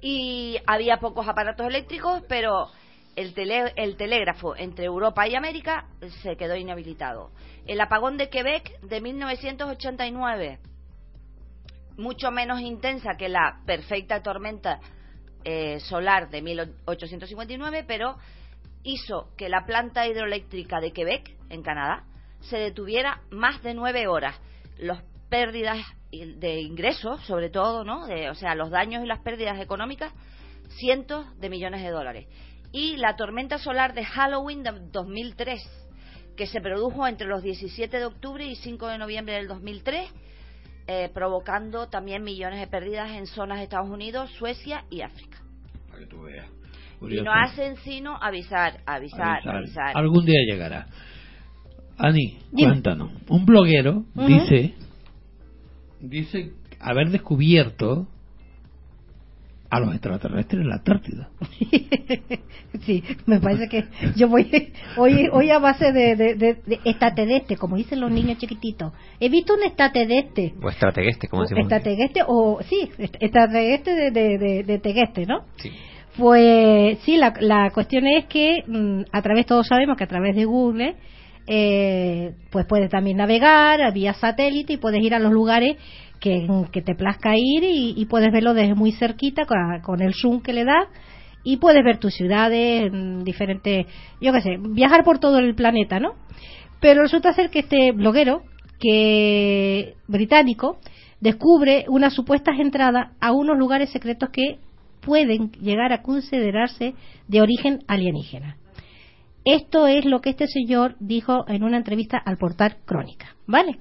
[0.00, 2.68] Y había pocos aparatos eléctricos, pero
[3.16, 5.86] el, tele- el telégrafo entre Europa y América
[6.22, 7.30] se quedó inhabilitado.
[7.66, 10.58] El apagón de Quebec de 1989
[11.98, 14.80] mucho menos intensa que la perfecta tormenta
[15.44, 18.16] eh, solar de 1859, pero
[18.82, 22.04] hizo que la planta hidroeléctrica de Quebec, en Canadá,
[22.40, 24.38] se detuviera más de nueve horas.
[24.78, 25.78] Las pérdidas
[26.10, 28.06] de ingresos, sobre todo, ¿no?
[28.06, 30.12] De- o sea, los daños y las pérdidas económicas,
[30.78, 32.26] cientos de millones de dólares.
[32.72, 35.60] Y la tormenta solar de Halloween de 2003,
[36.36, 40.08] que se produjo entre los 17 de octubre y 5 de noviembre del 2003,
[40.86, 45.38] eh, provocando también millones de pérdidas en zonas de Estados Unidos, Suecia y África.
[45.88, 46.46] Para que tú veas.
[47.00, 47.24] Y Curioso.
[47.24, 49.56] no hacen sino avisar, avisar, Avisar.
[49.56, 49.92] avisar.
[49.96, 50.86] Algún día llegará.
[51.96, 52.70] Ani, Dime.
[52.70, 53.10] cuéntanos.
[53.28, 54.74] Un bloguero dice
[56.00, 58.06] dice haber descubierto
[59.70, 61.28] a los extraterrestres en la Antártida.
[62.80, 63.84] sí, me parece que
[64.16, 68.92] yo voy hoy, hoy a base de, de, de, como dicen los niños chiquititos.
[69.20, 70.54] He visto un estategueste.
[70.62, 71.64] O estrategueste, como decimos.
[71.64, 75.44] Estategueste o, sí, est- estategueste de, de, de, de tegueste, ¿no?
[75.58, 75.70] Sí.
[76.16, 80.34] Pues sí, la, la cuestión es que mm, a través, todos sabemos que a través
[80.34, 80.96] de Google,
[81.46, 85.76] eh, pues puedes también navegar vía satélite y puedes ir a los lugares
[86.20, 86.46] que,
[86.84, 90.64] te plazca ir y, puedes verlo desde muy cerquita con, con el zoom que le
[90.64, 90.88] da
[91.42, 93.86] y puedes ver tus ciudades, mm, diferentes,
[94.20, 96.14] yo qué sé, viajar por todo el planeta, ¿no?
[96.80, 98.42] Pero resulta ser que este bloguero,
[98.78, 100.78] que británico,
[101.20, 104.58] descubre unas supuestas entradas a unos lugares secretos que
[105.00, 106.94] pueden llegar a considerarse
[107.28, 108.56] de origen alienígena.
[109.44, 113.78] Esto es lo que este señor dijo en una entrevista al portal Crónica, ¿vale?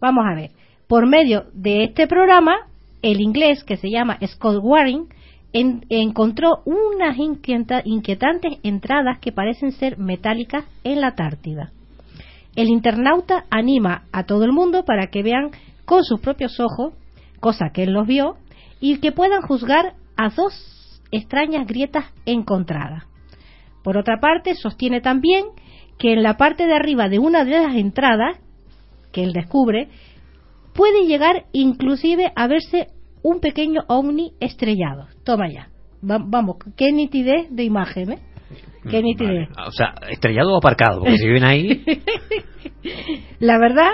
[0.00, 0.50] Vamos a ver.
[0.86, 2.56] Por medio de este programa,
[3.00, 5.08] el inglés que se llama Scott Waring
[5.54, 11.70] en- encontró unas inquieta- inquietantes entradas que parecen ser metálicas en la Antártida.
[12.54, 15.50] El internauta anima a todo el mundo para que vean
[15.86, 16.92] con sus propios ojos,
[17.40, 18.36] cosa que él los vio,
[18.80, 23.04] y que puedan juzgar a dos extrañas grietas encontradas.
[23.82, 25.44] Por otra parte, sostiene también
[25.98, 28.38] que en la parte de arriba de una de las entradas
[29.12, 29.88] que él descubre,
[30.74, 32.88] puede llegar inclusive a verse
[33.22, 35.06] un pequeño ovni estrellado.
[35.24, 35.68] Toma ya.
[36.08, 38.18] Va- vamos, qué nitidez de imagen, ¿eh?
[38.90, 39.48] Qué nitidez.
[39.50, 39.68] Vale.
[39.68, 41.84] O sea, estrellado o aparcado, porque si viven ahí.
[43.38, 43.90] La verdad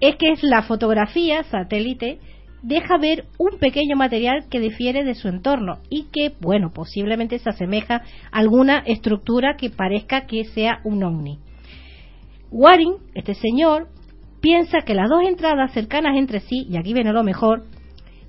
[0.00, 2.20] es que es la fotografía satélite
[2.62, 7.50] deja ver un pequeño material que difiere de su entorno y que, bueno, posiblemente se
[7.50, 11.38] asemeja a alguna estructura que parezca que sea un ovni.
[12.50, 13.88] Waring, este señor,
[14.40, 17.64] piensa que las dos entradas cercanas entre sí, y aquí viene lo mejor,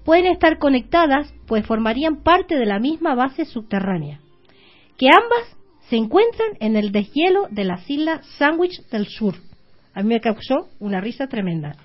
[0.03, 4.19] pueden estar conectadas, pues formarían parte de la misma base subterránea,
[4.97, 5.57] que ambas
[5.89, 9.36] se encuentran en el deshielo de las islas Sandwich del Sur.
[9.93, 11.75] A mí me causó una risa tremenda.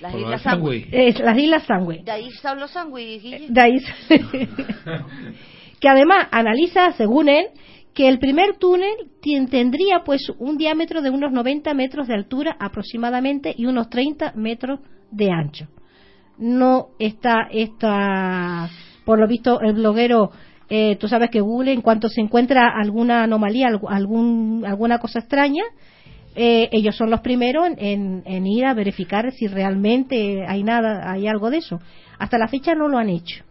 [0.00, 0.88] Las Por Islas Sandwich.
[0.92, 2.04] Es, las islas Sandwich.
[2.04, 3.46] De ahí están los sándwiches, Guille.
[3.50, 3.78] De ahí-
[5.80, 7.46] que además analiza, según él,
[7.94, 8.92] que el primer túnel
[9.22, 14.32] tien- tendría pues un diámetro de unos 90 metros de altura aproximadamente y unos 30
[14.36, 14.80] metros
[15.10, 15.66] de ancho.
[16.38, 18.68] No está esta,
[19.04, 20.30] por lo visto, el bloguero,
[20.70, 25.64] eh, tú sabes que Google, en cuanto se encuentra alguna anomalía, algún, alguna cosa extraña,
[26.42, 31.26] eh, ellos son los primeros en, en- ir a verificar si realmente hay nada, hay
[31.26, 31.80] algo de eso.
[32.18, 33.44] Hasta la fecha no lo han hecho.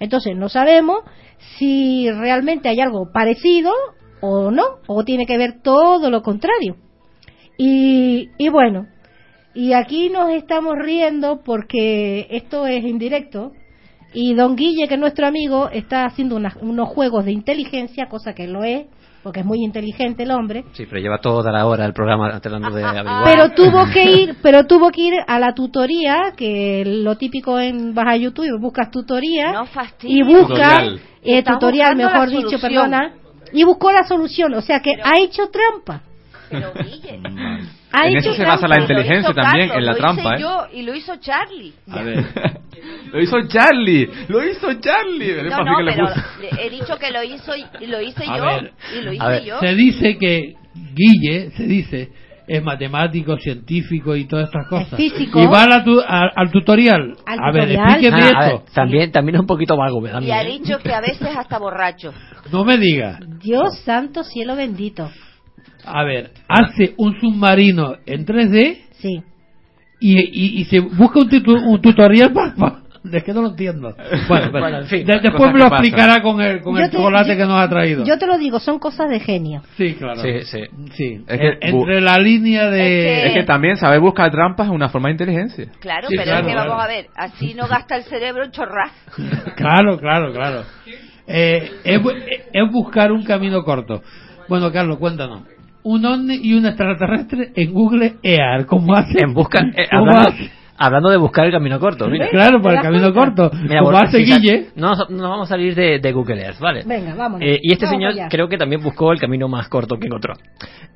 [0.00, 0.98] Entonces no sabemos
[1.56, 3.70] si realmente hay algo parecido
[4.20, 6.76] o no, o tiene que ver todo lo contrario.
[7.56, 8.88] Y, y bueno,
[9.54, 13.52] y aquí nos estamos riendo porque esto es indirecto
[14.12, 18.34] y don Guille, que es nuestro amigo, está haciendo unas- unos juegos de inteligencia, cosa
[18.34, 18.86] que lo es,
[19.24, 22.70] porque es muy inteligente el hombre, Sí, pero lleva toda la hora el programa tratando
[22.70, 23.24] de averiguar.
[23.24, 27.94] pero tuvo que ir pero tuvo que ir a la tutoría que lo típico en
[27.94, 29.64] vas a YouTube buscas tutoría No
[30.02, 31.00] y busca Tutorial.
[31.22, 33.14] eh, tutorial mejor dicho perdona
[33.52, 36.02] y buscó la solución o sea que Pero- ha hecho trampa
[36.50, 36.72] Pero.
[37.94, 40.40] Ha En eso se basa la inteligencia también, Carlos, en la lo trampa, hice ¿eh?
[40.40, 41.72] yo y lo hizo Charlie.
[41.90, 42.24] A ver,
[43.12, 45.42] lo hizo Charlie, lo hizo Charlie.
[45.48, 46.08] No, no, pero
[46.60, 49.44] he dicho que lo hizo y lo hice A yo ver, y lo hice ver,
[49.44, 49.60] yo.
[49.60, 50.54] se dice que
[50.94, 52.08] Guille, se dice,
[52.46, 54.96] es matemático, científico y todas estas cosas.
[54.96, 55.40] físico.
[55.40, 57.16] Y va a la tu- a- al tutorial.
[57.24, 57.86] Al a ver, tutorial.
[57.88, 58.72] explíqueme Ah, a ver, esto.
[58.74, 61.28] también, también es un poquito vago, me da Y miedo, ha dicho que a veces
[61.36, 62.12] hasta borracho.
[62.52, 63.18] No me diga.
[63.40, 65.10] Dios santo cielo bendito
[65.86, 69.22] A ver, hace un submarino en 3D sí
[70.00, 72.54] y, y, y se busca un, titu- un tutorial para...
[72.54, 72.80] pa-
[73.12, 73.94] es que no lo entiendo.
[74.28, 76.90] Bueno, pero Bueno, en fin, de- después me lo explicará con el, con Yo el
[76.90, 78.04] te- chocolate yo- que nos ha traído.
[78.04, 80.22] yo te lo digo son cosas de genio Sí, claro.
[80.22, 80.60] Sí, sí.
[80.94, 81.24] Sí.
[81.28, 83.18] Es que En- entre la línea de...
[83.20, 85.66] Es Es que también saber buscar trampas es una forma de inteligencia.
[85.80, 86.70] Claro, Sí, pero claro, es que claro.
[86.70, 88.88] vamos a ver, así no gasta el cerebro en chorrar.
[89.56, 90.62] Claro, claro, claro.
[91.26, 92.14] Eh, es, bu-
[92.52, 94.02] es buscar un camino corto.
[94.48, 95.42] Bueno, Carlos, cuéntanos.
[95.84, 98.66] Un ovni y un extraterrestre en Google EAR.
[98.66, 99.20] ¿Cómo hace?
[99.22, 100.50] En busca, eh, ¿Cómo hablando, hace?
[100.78, 102.28] hablando de buscar el camino corto, mira.
[102.30, 103.50] Claro, por ¿Te el camino cuenta?
[103.50, 103.56] corto.
[103.62, 104.66] Mira, Como hace Guille.
[104.76, 106.82] No, no vamos a salir de, de Google Earth, ¿vale?
[106.86, 108.28] venga vámonos Eh, y este Vamos señor allá.
[108.30, 110.34] creo que también buscó el camino más corto que encontró.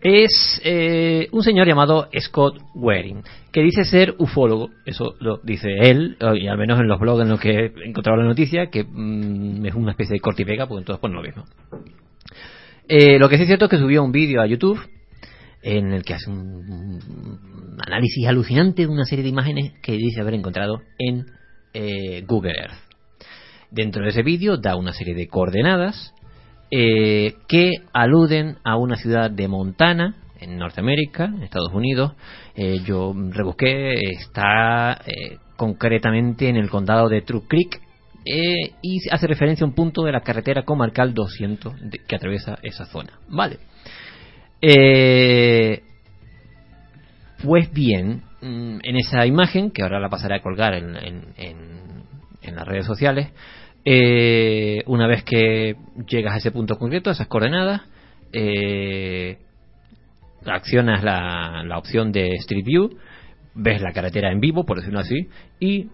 [0.00, 3.22] Es eh, un señor llamado Scott Waring,
[3.52, 7.28] que dice ser ufólogo, eso lo dice él, y al menos en los blogs en
[7.28, 10.66] los que he encontrado la noticia, que mm, es una especie de corte y pega,
[10.66, 11.44] porque entonces pues no lo mismo.
[12.88, 14.80] Eh, lo que sí es cierto es que subió un vídeo a YouTube
[15.62, 20.34] en el que hace un, análisis alucinante de una serie de imágenes que dice haber
[20.34, 21.26] encontrado en
[21.74, 22.78] eh, Google Earth.
[23.70, 26.14] Dentro de ese vídeo da una serie de coordenadas
[26.70, 32.12] eh, que aluden a una ciudad de Montana, en Norteamérica, en Estados Unidos.
[32.54, 34.98] Eh, yo rebusqué, está
[35.56, 37.82] concretamente en el condado de True Creek
[38.30, 42.58] eh, y hace referencia a un punto de la carretera comarcal 200 de- que atraviesa
[42.62, 43.14] esa zona.
[43.28, 43.58] Vale.
[44.60, 45.82] Eh,
[47.42, 51.98] pues bien, mm, en esa imagen, que ahora la pasaré a colgar en, en-
[52.54, 53.28] las redes sociales,
[53.84, 55.76] eh, una vez que
[56.08, 57.82] llegas a ese punto concreto, a esas coordenadas,
[60.46, 62.98] accionas la, opción de Street View,
[63.54, 65.28] ves la carretera en vivo, por decirlo así,
[65.60, 65.88] y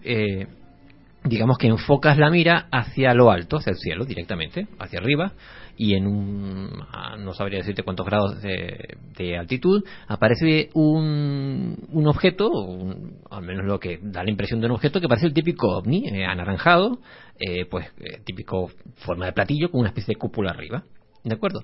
[1.25, 5.33] digamos que enfocas la mira hacia lo alto, hacia el cielo directamente, hacia arriba,
[5.77, 12.49] y en un, ah, no sabría decirte cuántos grados de, altitud, aparece un, un objeto,
[12.49, 15.67] un- al menos lo que da la impresión de un objeto, que parece el típico
[15.77, 16.99] ovni, eh, anaranjado,
[17.39, 20.83] eh, pues eh, típico forma de platillo con una especie de cúpula arriba.
[21.23, 21.63] ¿De acuerdo?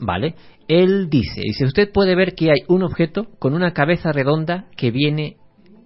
[0.00, 0.34] Vale.
[0.66, 4.90] Él dice, dice, usted puede ver que hay un objeto con una cabeza redonda que
[4.90, 5.36] viene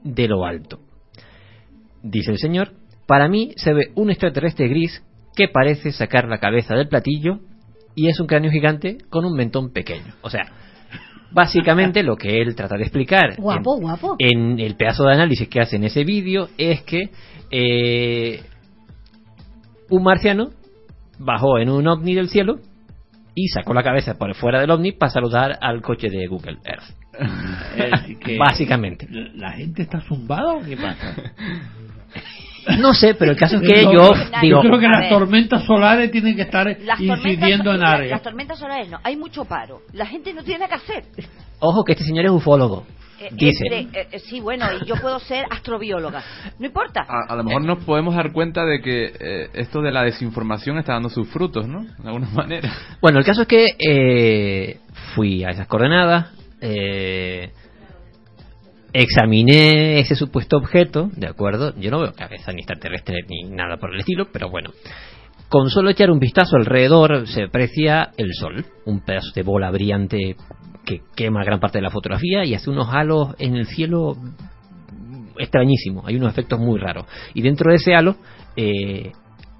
[0.04, 0.78] de lo alto.
[2.04, 2.72] Dice el señor,
[3.06, 5.02] para mí se ve un extraterrestre gris
[5.34, 7.40] que parece sacar la cabeza del platillo
[7.94, 10.12] y es un cráneo gigante con un mentón pequeño.
[10.20, 10.42] O sea,
[11.32, 15.48] básicamente lo que él trata de explicar guapo en, guapo en el pedazo de análisis
[15.48, 17.08] que hace en ese vídeo es que
[17.50, 18.42] eh,
[19.88, 20.50] un marciano
[21.18, 22.58] bajó en un ovni del cielo
[23.34, 26.84] y sacó la cabeza por fuera del ovni para saludar al coche de Google Earth.
[28.24, 29.06] Que- Básicamente.
[29.10, 31.14] ¿La gente está zumbada o qué pasa?
[32.78, 35.08] No sé, pero el caso es que Yo- yo Yo digo, creo que las ver.
[35.10, 36.66] tormentas solares tienen que estar
[36.98, 38.10] incidiendo en áreas.
[38.12, 39.82] las tormentas solares no, hay mucho paro.
[39.92, 41.04] La gente no tiene nada que hacer.
[41.60, 42.86] ojo que este señor es ufólogo.
[43.20, 43.64] Eh, Dice.
[43.70, 46.22] entre- eh, eh, sí, bueno, y yo puedo ser astrobióloga.
[46.58, 47.06] No importa.
[47.08, 50.78] A, a lo mejor nos podemos dar cuenta de que eh, esto de la desinformación
[50.78, 51.84] está dando sus frutos, ¿no?
[51.84, 52.72] De alguna manera.
[53.00, 54.78] Bueno, el caso es que eh,
[55.14, 57.50] fui a esas coordenadas, eh,
[58.94, 61.74] examiné ese supuesto objeto, ¿de acuerdo?
[61.78, 64.70] Yo no veo cabeza ni extraterrestre ni nada por el estilo, pero bueno.
[65.48, 70.36] Con solo echar un vistazo alrededor se aprecia el sol, un pedazo de bola brillante
[70.86, 74.16] que quema gran parte de la fotografía y hace unos halos en el cielo
[75.38, 77.06] extrañísimos, hay unos efectos muy raros.
[77.34, 78.16] Y dentro de ese halo,
[78.56, 79.12] eh,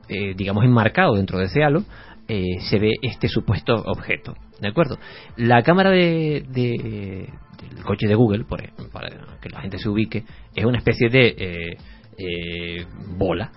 [0.09, 1.83] eh, digamos enmarcado dentro de ese halo,
[2.29, 4.35] eh, se ve este supuesto objeto.
[4.61, 4.99] ¿De acuerdo?
[5.37, 7.29] La cámara de, de-
[7.75, 9.09] del coche de Google, por para
[9.41, 10.25] que la gente se ubique,
[10.55, 11.77] es una especie de eh,
[12.19, 12.87] eh,
[13.17, 13.51] bola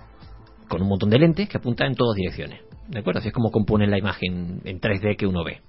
[0.68, 2.62] con un montón de lentes que apunta en todas direcciones.
[2.88, 3.20] ¿De acuerdo?
[3.20, 5.62] Así es como compone la imagen en 3D que uno ve.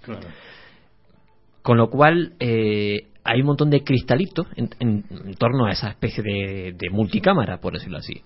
[1.63, 5.89] Con lo cual eh, hay un montón de cristalitos en, en- en torno a esa
[5.91, 8.23] especie de, de multicámara, por decirlo así.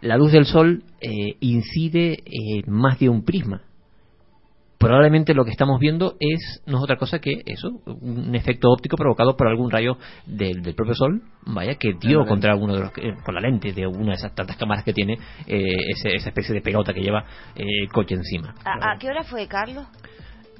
[0.00, 3.62] La luz del sol eh, incide en más de un prisma.
[4.84, 8.96] Probablemente lo que estamos viendo es no es otra cosa que eso, un efecto óptico
[8.96, 12.90] provocado por algún rayo del, del propio sol, vaya, que dio contra alguno de los,
[12.98, 15.14] eh, con la lente de una de esas tantas cámaras que tiene
[15.46, 17.24] eh, ese- esa especie de pelota que lleva
[17.54, 18.54] eh, el coche encima.
[18.64, 19.86] ¿A, a qué hora fue, Carlos?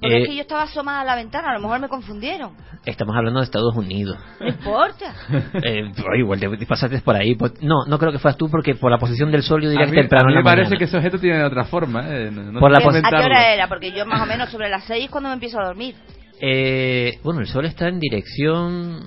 [0.05, 2.53] Porque Eh, es que yo estaba asomada a la ventana, a lo mejor me confundieron.
[2.85, 4.19] Estamos hablando de Estados Unidos.
[4.41, 5.15] No importa.
[5.65, 7.35] Eh, igual te, te pasaste por ahí.
[7.35, 9.85] pues, no, no creo que fueras tú porque por la posición del sol yo diría
[9.85, 10.79] a que mí, temprano a mí me parece mañana.
[10.79, 12.05] que ese objeto tiene otra forma.
[12.09, 12.31] ¿eh?
[12.31, 13.69] No- no Por la ¿A qué hora era?
[13.69, 15.95] Porque yo más o menos sobre las seis cuando me empiezo a dormir.
[16.41, 19.07] Eh, bueno, el sol está en dirección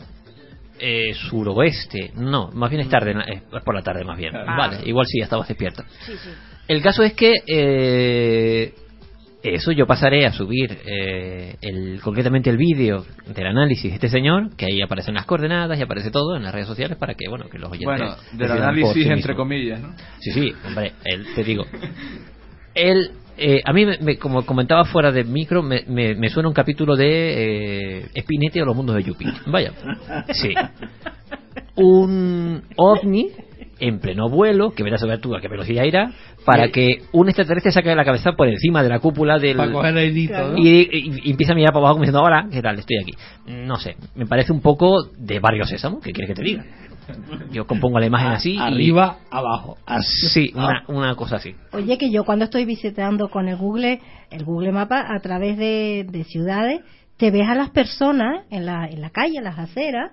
[0.79, 2.11] eh, suroeste.
[2.15, 4.35] No, más bien es tarde, la- es por la tarde más bien.
[4.35, 4.55] Ah.
[4.57, 5.83] Vale, igual sí, ya estabas despierto.
[6.05, 6.29] Sí, sí.
[6.67, 8.73] El caso es que eh,
[9.43, 14.55] eso yo pasaré a subir eh, el, concretamente el vídeo del análisis de este señor,
[14.55, 17.45] que ahí aparecen las coordenadas y aparece todo en las redes sociales para que bueno
[17.49, 19.93] que los oyentes Bueno, del análisis sí entre comillas, ¿no?
[20.19, 21.65] Sí, sí, hombre, él, te digo.
[22.73, 23.09] Él,
[23.39, 26.95] eh, a mí, me- me- como comentaba fuera del micro, me, me- suena un capítulo
[26.95, 29.31] de eh, Spinetta o los mundos de Yuppie.
[29.47, 29.71] Vaya,
[30.31, 30.53] sí.
[31.75, 33.29] Un ovni
[33.79, 36.11] en pleno vuelo, que verás a saber tú a qué velocidad irá,
[36.45, 36.71] para Sí.
[36.71, 39.57] que un extraterrestre saque la cabeza por encima de la cúpula del...
[39.57, 39.97] Para coger.
[40.15, 40.29] Y,
[40.65, 42.79] y- y empieza a mirar para abajo como diciendo, hola, ¿qué tal?
[42.79, 43.13] Estoy aquí.
[43.47, 46.65] No sé, me parece un poco de Barrio Sésamo, ¿qué quieres que te diga?
[47.51, 48.55] Yo compongo la imagen así.
[48.55, 49.77] y- Arriba, abajo.
[49.85, 50.27] Así.
[50.27, 51.55] Sí, una, una cosa así.
[51.71, 56.05] Oye, que yo cuando estoy visitando con el Google, el Google Mapa, a través de,
[56.09, 56.81] de ciudades,
[57.15, 60.11] te ves a las personas en la, en la calle, en las aceras,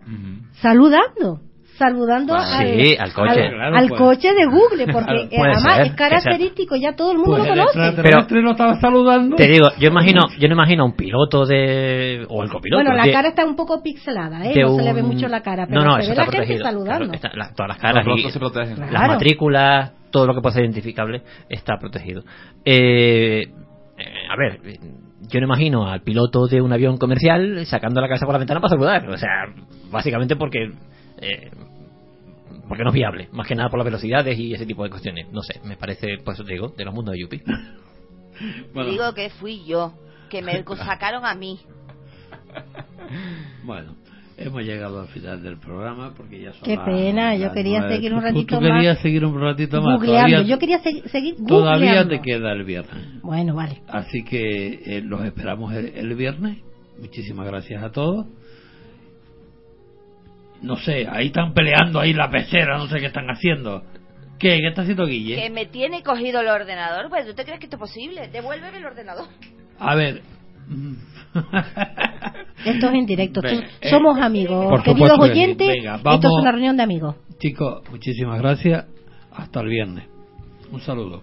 [0.61, 1.41] saludando.
[1.79, 3.31] Saludando Ah, al, sí, al coche.
[3.43, 4.01] al- Claro, al pues.
[4.01, 7.53] coche de Google, porque eh, además ser, es característico, ya todo el mundo Pues lo
[7.55, 7.79] el conoce.
[7.89, 9.37] extraterrestre lo estaba saludando.
[9.37, 12.83] Te digo, yo imagino, yo no imagino a un piloto de o el copiloto.
[12.85, 14.53] Bueno, la de- cara está un poco pixelada, ¿eh?
[14.61, 16.59] No se le ve mucho la cara, pero no, no, se ve está la gente
[16.63, 16.99] saludando.
[17.09, 18.79] Claro, está- la- todas las caras y rostros se protegen.
[18.81, 19.13] las Claro.
[19.15, 22.23] matrículas, todo lo que pueda ser identificable está protegido.
[22.65, 23.43] Eh,
[23.99, 24.79] eh, a ver, eh,
[25.29, 28.61] yo no imagino al piloto de un avión comercial sacando la cabeza por la ventana
[28.61, 29.09] para saludar.
[29.09, 29.29] O sea,
[29.91, 30.71] básicamente porque
[31.21, 31.51] eh,
[32.69, 35.31] porque no es viable, más que nada por las velocidades y ese tipo de cuestiones.
[35.33, 37.43] No sé, me parece, por eso te digo, de los mundos de Yuppie.
[38.75, 38.91] Bueno.
[38.91, 39.95] Digo que fui yo,
[40.29, 41.61] que me sacaron a mí.
[43.65, 43.97] Bueno,
[44.37, 47.97] hemos llegado al final del programa porque ya son Qué pena, yo quería nueve.
[47.97, 50.01] seguir un Tú- ratito tú, querías más seguir un ratito más.
[50.03, 52.11] Todavía, Yo quería segui- seguir todavía googleando.
[52.11, 53.23] te queda el viernes.
[53.23, 53.83] Bueno, vale.
[53.89, 56.59] Así que eh, los esperamos el, el viernes.
[56.99, 58.27] Muchísimas gracias a todos.
[60.65, 63.83] No sé, ahí están peleando ahí la pecera, no sé qué están haciendo.
[64.39, 64.61] ¿Qué?
[64.61, 65.37] ¿Qué está haciendo Guille?
[65.37, 67.09] Que me tiene cogido el ordenador.
[67.11, 68.29] Pues, ¿tú te crees que esto es posible?
[68.29, 69.27] Devuélveme el ordenador.
[69.79, 70.23] A ver.
[72.65, 73.43] Esto es en directo.
[73.43, 74.67] Venga, eh, somos amigos.
[74.71, 76.41] por Queridos supuesto oyentes, Venga, esto es vamos.
[76.41, 77.17] una reunión de amigos.
[77.39, 78.87] Chicos, muchísimas gracias.
[79.33, 80.05] Hasta el viernes.
[80.71, 81.23] Un saludo.